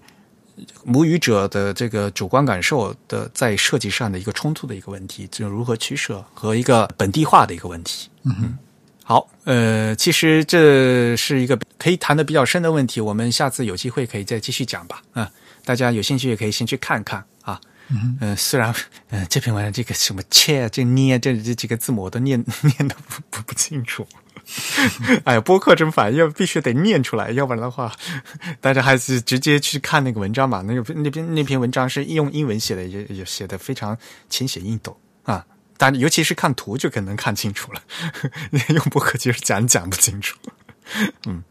[0.85, 8.09] 母语者的这个主观感受的在设计上的一个冲突的一个问题，就如何取舍和一个本地化的一个问题。
[8.25, 8.57] 嗯
[9.05, 15.03] 好，呃，其实这是一个可以谈的比较深的问题，我们下次有机会可以再继续讲吧。
[15.13, 15.29] 啊、
[15.71, 17.61] 大家有兴趣也可以先去看看啊。
[17.91, 18.75] 嗯嗯、虽然
[19.11, 24.05] 嗯、呃这篇文章这个什么切这捏这这几个字母我都念念的不不不清楚。
[25.23, 27.95] 哎呀，播客真烦，要必须得念出来，要不然的话，
[28.61, 30.61] 大家还是直接去看那个文章吧。
[30.67, 33.97] 那个那篇那篇文章是用英文写的，也也写的非常
[34.29, 35.47] 浅显易懂啊。
[35.77, 37.81] 但尤其是看图就可能看清楚了，
[38.75, 40.37] 用播客其实讲讲不清楚。
[41.27, 41.45] 嗯，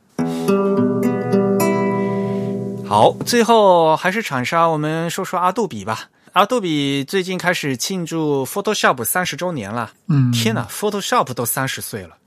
[2.90, 6.10] 好，最后还是厂商，我们说说阿杜比吧。
[6.32, 9.92] 阿杜比最近开始庆祝 Photoshop 三十周年了。
[10.08, 12.18] 嗯，天哪，Photoshop 都三十岁了。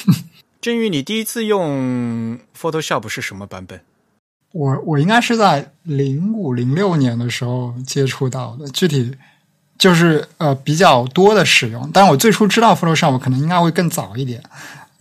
[0.60, 3.80] 振宇，你第一次用 Photoshop 是什么版本？
[4.52, 9.16] 我我应该是在零五零六年的时候接触到的，具体
[9.78, 11.90] 就是呃比较多的使用。
[11.94, 14.42] 但我最初知道 Photoshop 可能应该会更早一点。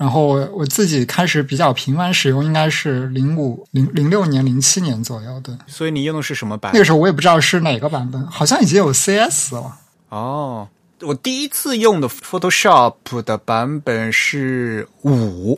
[0.04, 5.58] 然后我我自己开始比较频繁使用，应该是零五零零六年、零七年左右的。
[5.66, 6.80] 所以你用的是什么版那？
[6.80, 9.78] 个时候我也不知道是哪个版本，好像已经有 CS 了。
[10.10, 10.68] 哦，
[11.00, 15.58] 我第一次用的 Photoshop 的版本是五，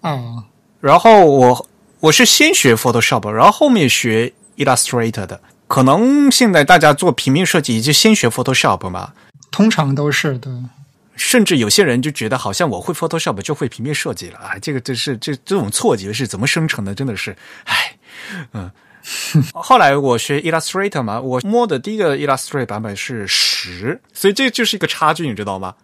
[0.00, 0.42] 啊，
[0.80, 1.68] 然后我
[2.00, 5.40] 我是先学 Photoshop，然后后面学 Illustrator 的。
[5.68, 9.12] 可能现在大家做平面设计就先学 Photoshop 嘛，
[9.52, 10.50] 通常都是的。
[11.18, 16.94] 甚至有些人就觉得好像我会 Photoshop 就会平面设计了啊，这个这是这这种错觉是怎么生成的？
[16.94, 17.96] 真的是，唉，
[18.52, 18.70] 嗯。
[19.54, 25.74] 后来我学 Illustrator 嘛，我摸的第一个 Illustrator 版本是十，所以这就是一个差距，你知道吗？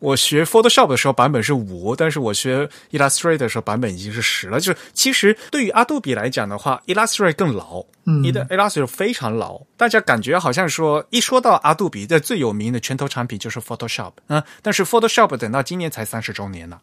[0.00, 4.60] 我学 Photoshop 的时候版本是五，但是我学 Illustrator 的时候版本已经是十了。
[4.60, 8.22] 就是其实对于阿杜比来讲的话，Illustrator 更老，嗯。
[8.22, 16.78] 你的 Illustrator 非常老，大家感觉好像说一说到阿杜比的最有名的拳头产品就是 Photoshop，嗯，但是 Photoshop 等到今年才三十周年呢，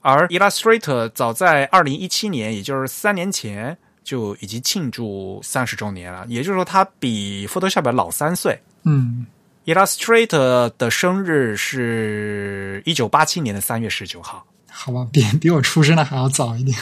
[0.00, 8.56] 而 Illustrator 早在二零一七年，也就是三年前就已经庆祝三十周年了，也就是说它比 Photoshop 老三岁。
[8.84, 9.26] 嗯
[9.70, 14.44] Illustrator 的生日是一九八七年的三月十九号。
[14.68, 16.76] 好吧，比比我出生的还要早一点。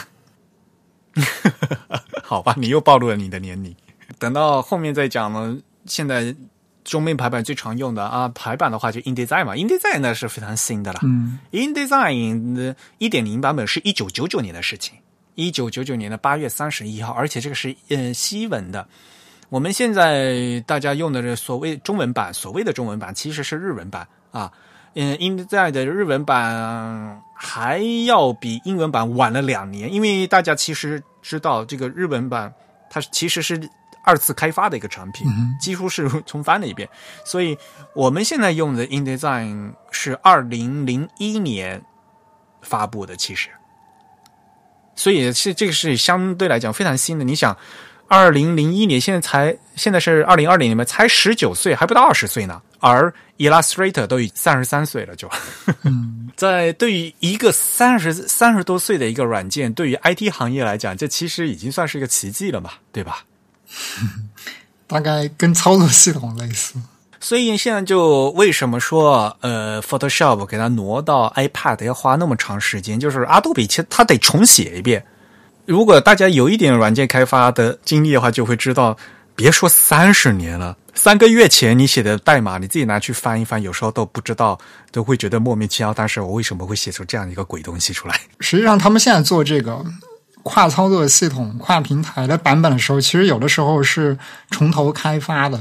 [2.25, 3.77] 好吧，你又暴露了你的年龄。
[4.19, 6.35] 等到后面再讲呢，现在
[6.83, 11.01] 中面排版最常用的啊，排版的话就 InDesign 嘛，InDesign 那是非常新的了。
[11.03, 14.95] 嗯 InDesign 的一点零版本是一九九九年的事情，
[15.35, 18.89] 一九九九年的八月三十一号，而且这个是呃西文的。
[19.49, 24.53] 我们现在大家用的这所谓中文版，所谓的中文版其实是日文版啊。
[24.95, 32.53] 嗯，InDesign 的日文版还要比英文版晚了两年，因为大家其实知道这个日文版
[32.91, 33.69] 它其实是
[34.03, 35.27] 二次开发的一个产品，
[35.61, 36.89] 几乎是重翻了一遍，
[37.25, 37.57] 所以
[37.95, 41.83] 我们现在用的 InDesign 是二零零一年
[42.63, 43.51] 发布的，其实，
[44.97, 47.25] 所以是这个是相对来讲非常新的。
[47.25, 47.57] 你想，
[48.09, 55.31] 二零零一年现在才现在是二零二零年嘛，才十九岁，还不到二十岁呢，而 Illustrator 都已三十三岁了，就，
[56.35, 63.25] 在对于一个三十三十多岁的一个软件，对于 IT 行业来讲，这其实已经算是一个奇迹了嘛，对吧？
[64.89, 66.75] 大概跟操作系统类似。
[67.21, 75.05] 所以现在就为什么说呃，Photoshop 给它挪到 iPad 要花那么长时间，就是阿杜比其实它得重写一遍。
[75.69, 78.97] 如果大家有一点软件开发的经历的话，就会知道，
[79.37, 84.59] 别说三十年了，三个月前你写的代码，你自己拿去翻一翻，有时候都不知道，
[84.91, 85.93] 都会觉得莫名其妙。
[85.93, 88.19] 但是我为什么会写出这样一个鬼东西出来？
[88.41, 89.85] 实际上，他们现在做这个
[90.43, 94.17] 跨操作系统、跨平台的版本的时候，其实有的时候是
[94.51, 95.61] 从头开发的。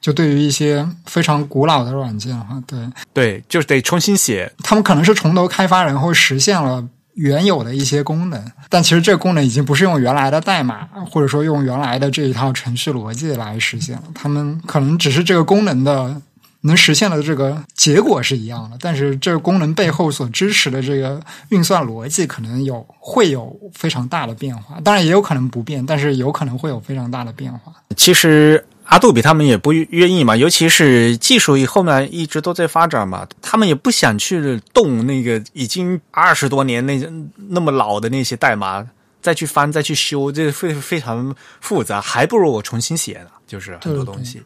[0.00, 2.78] 就对于一些非常古老的软件哈，对
[3.14, 4.52] 对，就是得重新写。
[4.64, 6.84] 他们可能是从头开发，然后实现了
[7.14, 14.04] 原有的一些功能，但其实这个功能已经不是用原来的代码，或者说用原来的这一套程序逻辑来实现了。
[14.14, 16.20] 他们可能只是这个功能的
[16.62, 24.80] 能实现的这个结果是一样的，但是这个功能背后所支持的这个运算逻辑可能有会有非常大的变化。
[24.80, 27.72] 当然也有可能不变，但是有可能会有非常大的变化。
[27.96, 28.64] 其实。
[28.84, 37.00] 阿杜比他们也不愿意嘛，尤其是技术后面一直都在发展嘛，他们也不想去动那个已经二十多年那
[37.48, 38.86] 那么老的那些代码，
[39.22, 43.28] 再去翻再去修，这非非常复杂，还不如我重新写呢。
[43.46, 44.42] 就是很多东西。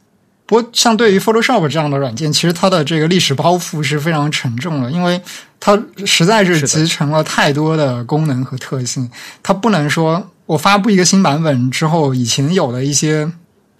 [0.46, 5.20] 不过，像对于 Photoshop 这样的软件，其实它的这个历史包袱是非常沉重的，因为
[5.58, 5.76] 它
[6.06, 9.10] 实在是集成了太多的功能和特性，
[9.42, 13.30] 它不能说我发布一个新版本之后，以前有的一些。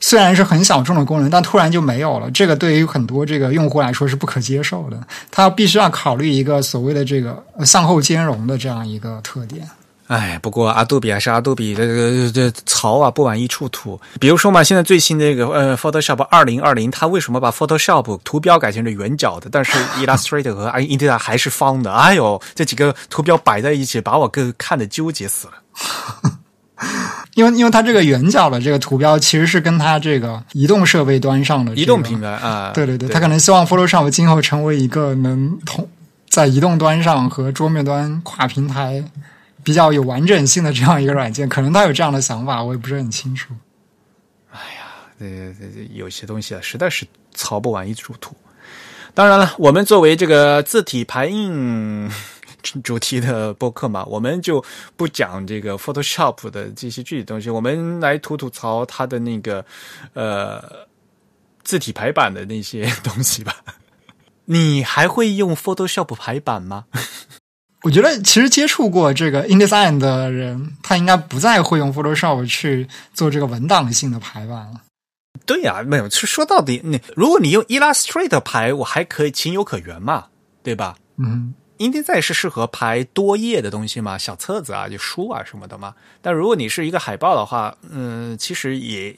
[0.01, 2.31] 虽然是很小众的功能，但突然就没有了。
[2.31, 5.01] 这个对于很多这个用户来说是不可接受的。
[5.31, 9.69] 他必须要考虑一个所谓的这个向后兼容的这样一个特点。
[10.07, 14.01] 哎，不过阿杜比还是阿杜比，这个这槽啊不往一处吐。
[14.19, 19.51] 比如说嘛，现在最新的这个呃 Photoshop 二零二零，它为什么把 Photoshop 图标改成了圆角的？
[19.53, 21.93] 但是 Illustrator 和 InDesign 还是方的。
[21.93, 26.33] 哎呦，这几个图标摆在一起，把我给看的纠结死了。
[27.35, 35.89] 因为，因为它这个圆角的这个图标，其实是跟它这个移动设备端上的移动平台啊，对对对，他可能希望 Photoshop 今后成为一个能同
[36.29, 39.03] 在移动端上和桌面端跨平台
[39.65, 43.53] 比较有完整性的这样一个软件，可能它有这样的想法，我也不是很清楚。
[44.53, 44.87] 哎呀，
[45.19, 45.27] 这
[45.59, 48.37] 这有些东西啊，实在是操不完一处土。
[49.15, 52.11] 当然了，我们作为这个字体排印。
[52.83, 54.65] 主题的播客嘛，我们就
[54.97, 59.65] 不讲这个 Photoshop 的这些具体东西，我们来吐吐槽它的那个
[60.15, 60.63] 呃
[61.63, 63.57] 字体排版的那些东西吧。
[64.47, 66.87] 你还会用 Photoshop 排版吗？
[67.83, 74.83] 我觉得其实接触过这个 InDesign 的人，他应该不再会用 Photoshop 去做这个文档性的排版了。
[75.47, 80.27] 对呀，没有，说到底，你如果你用 Illustrator 排，我还可以情有可原嘛，
[80.63, 80.97] 对吧？
[81.19, 81.55] 嗯。
[81.79, 85.95] InDesign 是适合排多页的东西嘛，小册子啊，就书啊什么的嘛。
[86.21, 89.17] 但如果你是一个海报的话，嗯，其实也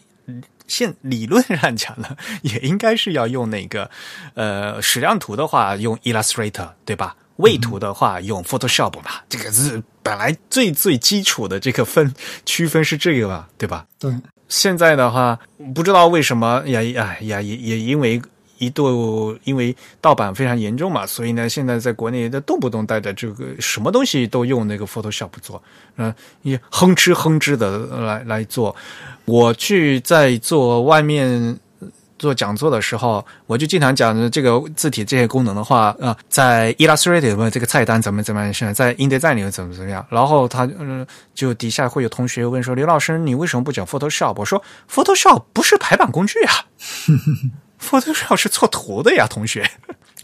[0.66, 3.90] 现理论上讲呢，也应该是要用那个
[4.34, 7.16] 呃矢量图的话用 Illustrator 对吧？
[7.36, 9.10] 位图的话用 Photoshop 嘛。
[9.28, 13.86] 这个是本来最最基础的这个分区分是这个吧，对吧？
[13.98, 14.14] 对。
[14.48, 15.38] 现在的话，
[15.74, 18.20] 不知道为什么呀呀呀也也因为。
[18.60, 25.60] 一度因为盗版非常严重嘛，所以呢，现在在国内的动不动带着这个什么东西都用那个 Photoshop 做，
[25.96, 28.76] 嗯，也哼哧哼哧的来来做。
[29.24, 31.58] 我去在做外面
[32.18, 40.04] 做讲座的时候，我就经常讲这个字体这些功能的话啊，在 Illustrator 里面这个菜单怎么怎么样，现在 InDesign 里面怎么怎么样。
[40.10, 46.52] 然后他嗯，就底下会有同学问说：“刘老师，你为什么不讲 Photoshop？” 我说：“Photoshop 不是排版工具啊。”
[47.80, 49.68] Photoshop 是错图的呀，同学。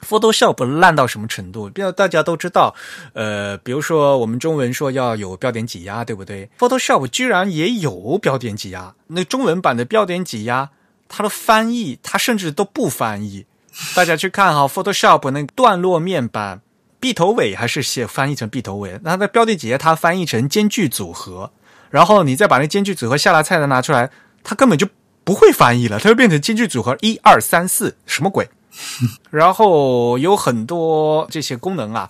[0.07, 1.69] Photoshop 烂到什么程度？
[1.71, 2.75] 比如大家都知道，
[3.15, 8.95] 呃，比如说我们中文说要有标点挤压，对不对？Photoshop 居然也有标点挤压。
[9.09, 10.71] 那中文版的标点挤压，
[11.09, 13.47] 它的翻译，它甚至都不翻译。
[13.95, 16.61] 大家去看哈，Photoshop 那段落面板
[17.01, 21.51] ，B 头尾还是写翻译成 B 头尾，那它标点挤压它翻译成间距组合，
[21.91, 24.11] 然后你再把那间距组合下拉菜单拿出来，
[24.45, 24.87] 它根本就。
[25.27, 28.49] 不会翻译了，它就变成京剧组合一二三四，什么鬼？
[29.29, 32.09] 然后有很多这些功能啊，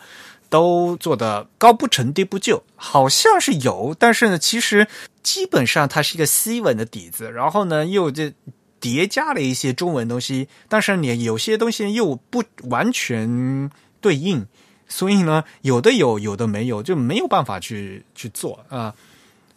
[0.51, 4.87] 都做的高不成低不就，好像是有，但是呢，其实
[5.23, 8.35] 基本上它是一个西文的底子，然后呢又这
[8.79, 13.71] 叠加了一些中文东西，但是你有些东西又不完全
[14.03, 14.45] 对应，
[14.87, 18.93] 所以呢，有的有，有的没有，就没有办法去去做啊。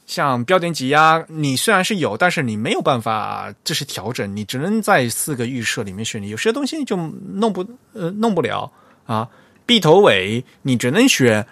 [0.10, 6.28] 像标点挤压，你虽然是有，但是你没有办法这是调整，你只能在四个预设里面选。
[6.28, 6.98] 有些东西就
[7.36, 8.72] 弄不呃弄不了
[9.06, 9.28] 啊。
[9.68, 11.46] B 头尾你只能选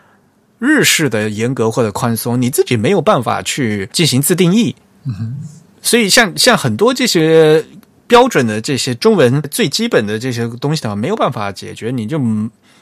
[0.57, 4.75] 日式的严格或者宽松，你自己没有办法去进行自定义。
[5.05, 5.37] 嗯
[5.79, 7.63] 所以像像很多这些
[8.07, 12.19] 标准的这些中文最基本的这些东西的话，没有办法解决，你就。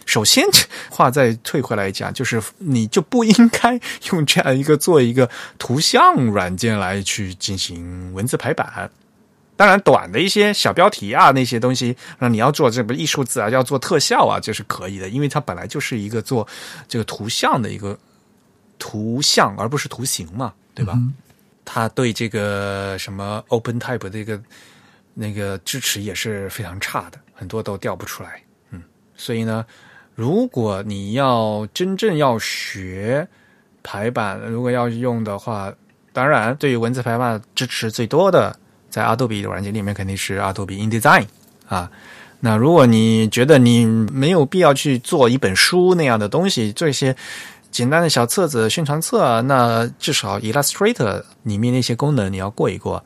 [0.05, 0.45] 首先，
[0.89, 3.79] 话再退回来讲，就是你就不应该
[4.11, 5.27] 用这样一个做一个
[5.57, 8.89] 图像软件来去进行文字排版。
[9.57, 16.47] 当然，短的一些小标题啊，那些东西，那你要做这个艺术字啊，要做特效啊，这是可以的，因为它本来就是一个做
[16.87, 17.97] 这个图像的一个
[18.77, 20.99] 图像，而不是图形嘛，对吧？
[21.65, 24.39] 它对这个什么 Open Type 这个
[25.15, 28.43] 那个支持也是非常差的，很多都调不出来。
[28.69, 28.83] 嗯，
[29.17, 29.65] 所以呢。
[30.15, 33.27] 如果你要真正要学
[33.83, 35.71] 排版，如果要用的话，
[36.13, 38.57] 当然对于文字排版支持最多的，
[38.89, 41.25] 在 Adobe 的软件里面肯定是 Adobe InDesign
[41.67, 41.91] 啊。
[42.39, 47.15] 那如果你觉得你没有必要去做一本书那样的东西，做一些
[47.69, 53.03] 简单的小册子、宣传册，那至少 Illustrator 里面那些功能你要过一过。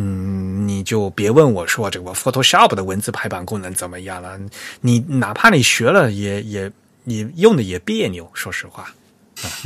[0.00, 4.38] 嗯，你就别问我说这个 Photoshop 的文字排版功能怎么样了。
[4.82, 6.70] 你哪怕你学了，也也
[7.02, 8.30] 你用的也别扭。
[8.32, 8.94] 说实话，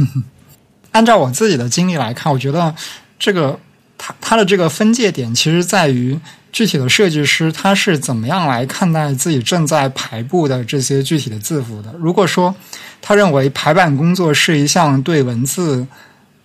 [0.93, 2.75] 按照我自己的经历来看，我觉得
[3.19, 3.61] 这个
[3.99, 6.19] 它它的这个分界点，其实在于
[6.51, 11.93] 具体的设计师他是怎么样来看待自己正在排布的这些具体的字符的。
[11.99, 12.55] 如果说
[13.03, 15.87] 他认为排版工作是一项对文字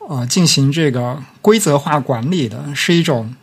[0.09, 3.33] 呃进行这个规则化管理的，是一种。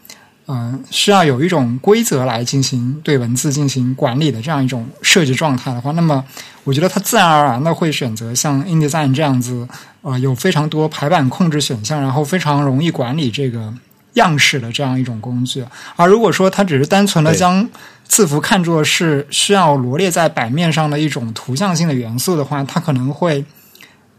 [0.47, 6.23] 嗯，需要有一种规则来进行对文字进行管理的这样一种设计状态的话，那么
[6.65, 9.67] 我觉得它自然而然的会选择像 InDesign 这样子，
[10.03, 13.73] 呃，有非常多排版控制选项，然后非常容易管理这个
[14.15, 15.65] 样式的这样一种工具。
[15.97, 17.67] 而如果说它只是单纯的将
[18.07, 23.43] 字符看作是需要罗列在版面上的一种图像性的元素的话，它可能会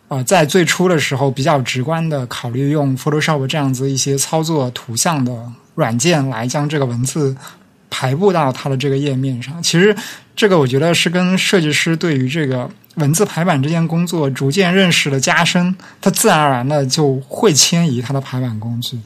[0.07, 5.32] 呃在最初的时候比较直观的考虑用 Photoshop 这样子一些操作图像的。
[5.76, 7.36] 软件来将这个文字
[7.89, 9.95] 排布到它的这个页面上，其实
[10.36, 18.99] 这个我觉得是跟设计师对于这个文字排版这件工作逐渐认识的加深，它自然而然的就会迁移它的排版工具。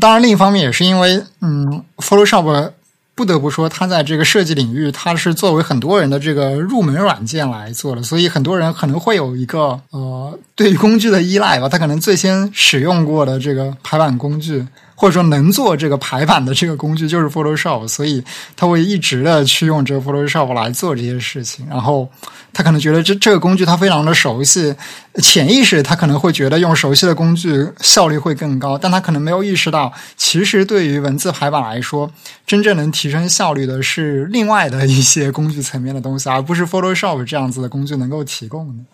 [0.00, 2.72] 当然，另一方面也是因为，嗯，Photoshop。
[3.14, 11.68] 不得不说，它在这个设计领域，它是作为很多人的这个入门软件来做的，所以很多人可能会有一个呃对工具的依赖吧。
[11.68, 18.22] 他可能最先使用过的这个排版工具，或者说能做这个排版的这个工具就是 Photoshop，所以
[18.56, 22.08] 他会一直的去用这个 Photoshop 来做这些事情，然后。
[22.54, 24.74] 他可能觉得这这个工具他非常的熟悉，
[25.22, 32.12] 潜意识他可能会觉得用熟悉的工具效率会更高，但他可能没有意识到，其实对于文字排版来说，
[32.46, 38.84] 真正能提升效率的是另外的一些工具层面的东西，而不是 Photoshop 这样子的工具能够提供的。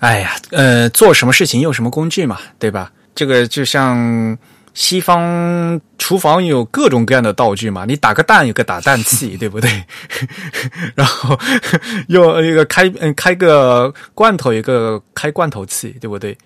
[0.00, 2.92] 哎呀，呃，做什么事情用什么工具嘛，对吧？
[3.14, 4.36] 这个就像。
[4.80, 9.68] 西方厨房有各种各样的道具嘛，你打个蛋有个打蛋器， 对不对？
[10.94, 11.36] 然后
[12.06, 16.38] 用一个开嗯开个罐头一个开罐头器，对不对？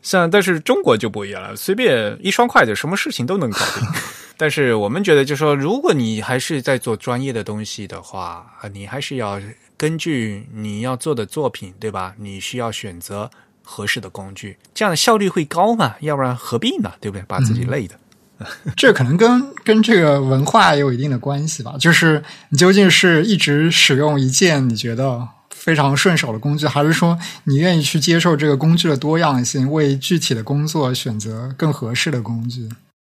[0.00, 3.88] 像但是中国就不一样了，随便一双筷子，什么事情都能搞定。
[4.38, 9.40] 但是我们觉得，就说如果你还是在做专业的东西的话，你还是要
[9.76, 12.14] 根据你要做的作品，对吧？
[12.16, 13.28] 你需要选择。
[13.62, 15.94] 合适的工具，这样的效率会高嘛？
[16.00, 16.92] 要不然何必呢？
[17.00, 17.24] 对不对？
[17.26, 17.94] 把自己累的。
[18.76, 21.76] 这可能跟跟这个文化也有一定的关系吧。
[21.78, 32.68] 就是你究竟是一直使用一件你觉得非常顺手的工具，还是说你愿意去接受这个工具的多样性，为具体的工作选择更合适的工具？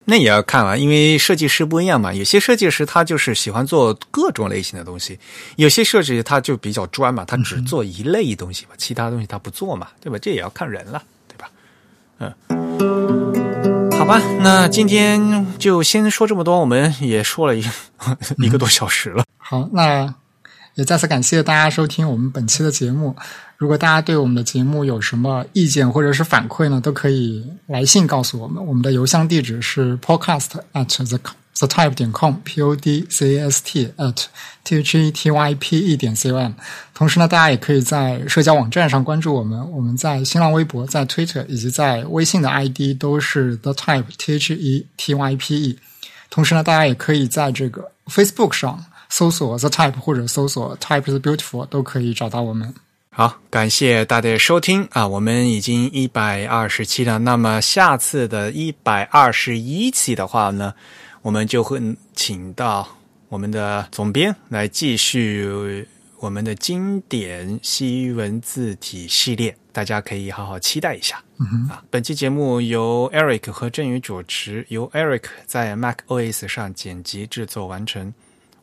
[0.07, 2.13] 那也要看啊，因为设计师不一样嘛。
[2.13, 5.19] 有些设计师他就是喜欢做各种类型的东西，
[5.57, 10.19] 有些设计他就比较专嘛，他只做一类东西嘛，其他东西他不做嘛，对吧？
[10.21, 11.51] 这也要看人了，对吧？
[12.19, 17.65] 嗯，好吧，那今天就先说这么多，我们也说了一
[18.39, 19.25] 一个多小时了。
[19.37, 20.13] 好，那
[20.75, 23.15] 也再次感谢大家收听我们本期的节目。
[23.61, 28.67] 如果大家对我们的节目有什么意见或者是反馈呢，都可以来信告诉我们。
[28.67, 31.19] 我们的邮箱地址是 podcast at the
[31.59, 34.25] the type 点 com，p o d c a s t at
[34.65, 36.53] t h e t y p e 点 c o m。
[36.95, 45.79] 同时呢，大家也可以在社交网站上关注我们，我们在新浪微博、在 Twitter 以及在微信的 ID 都是 the type t h e t y p e。
[46.31, 52.75] 同时呢，大家也可以在这个 Facebook 上搜索 the type 或者搜索 type is beautiful，都可以找到我们。
[53.21, 55.07] 好，感谢大家的收听啊！
[55.07, 60.73] 我们已经一百二十期了，那么下次的一百二十一期的话呢，
[61.21, 61.79] 我们就会
[62.15, 62.89] 请到
[63.29, 65.87] 我们的总编来继续
[66.19, 71.23] 我们的经典西文字体系列，大家可以好好期待一下。
[71.41, 78.15] 嗯，啊，本期节目由 Eric 和振宇主持，由 Eric 在 Mac OS 上剪辑制作完成。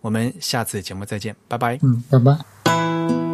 [0.01, 1.78] 我们下次节目再见，拜拜。
[1.84, 3.27] 嗯，拜拜。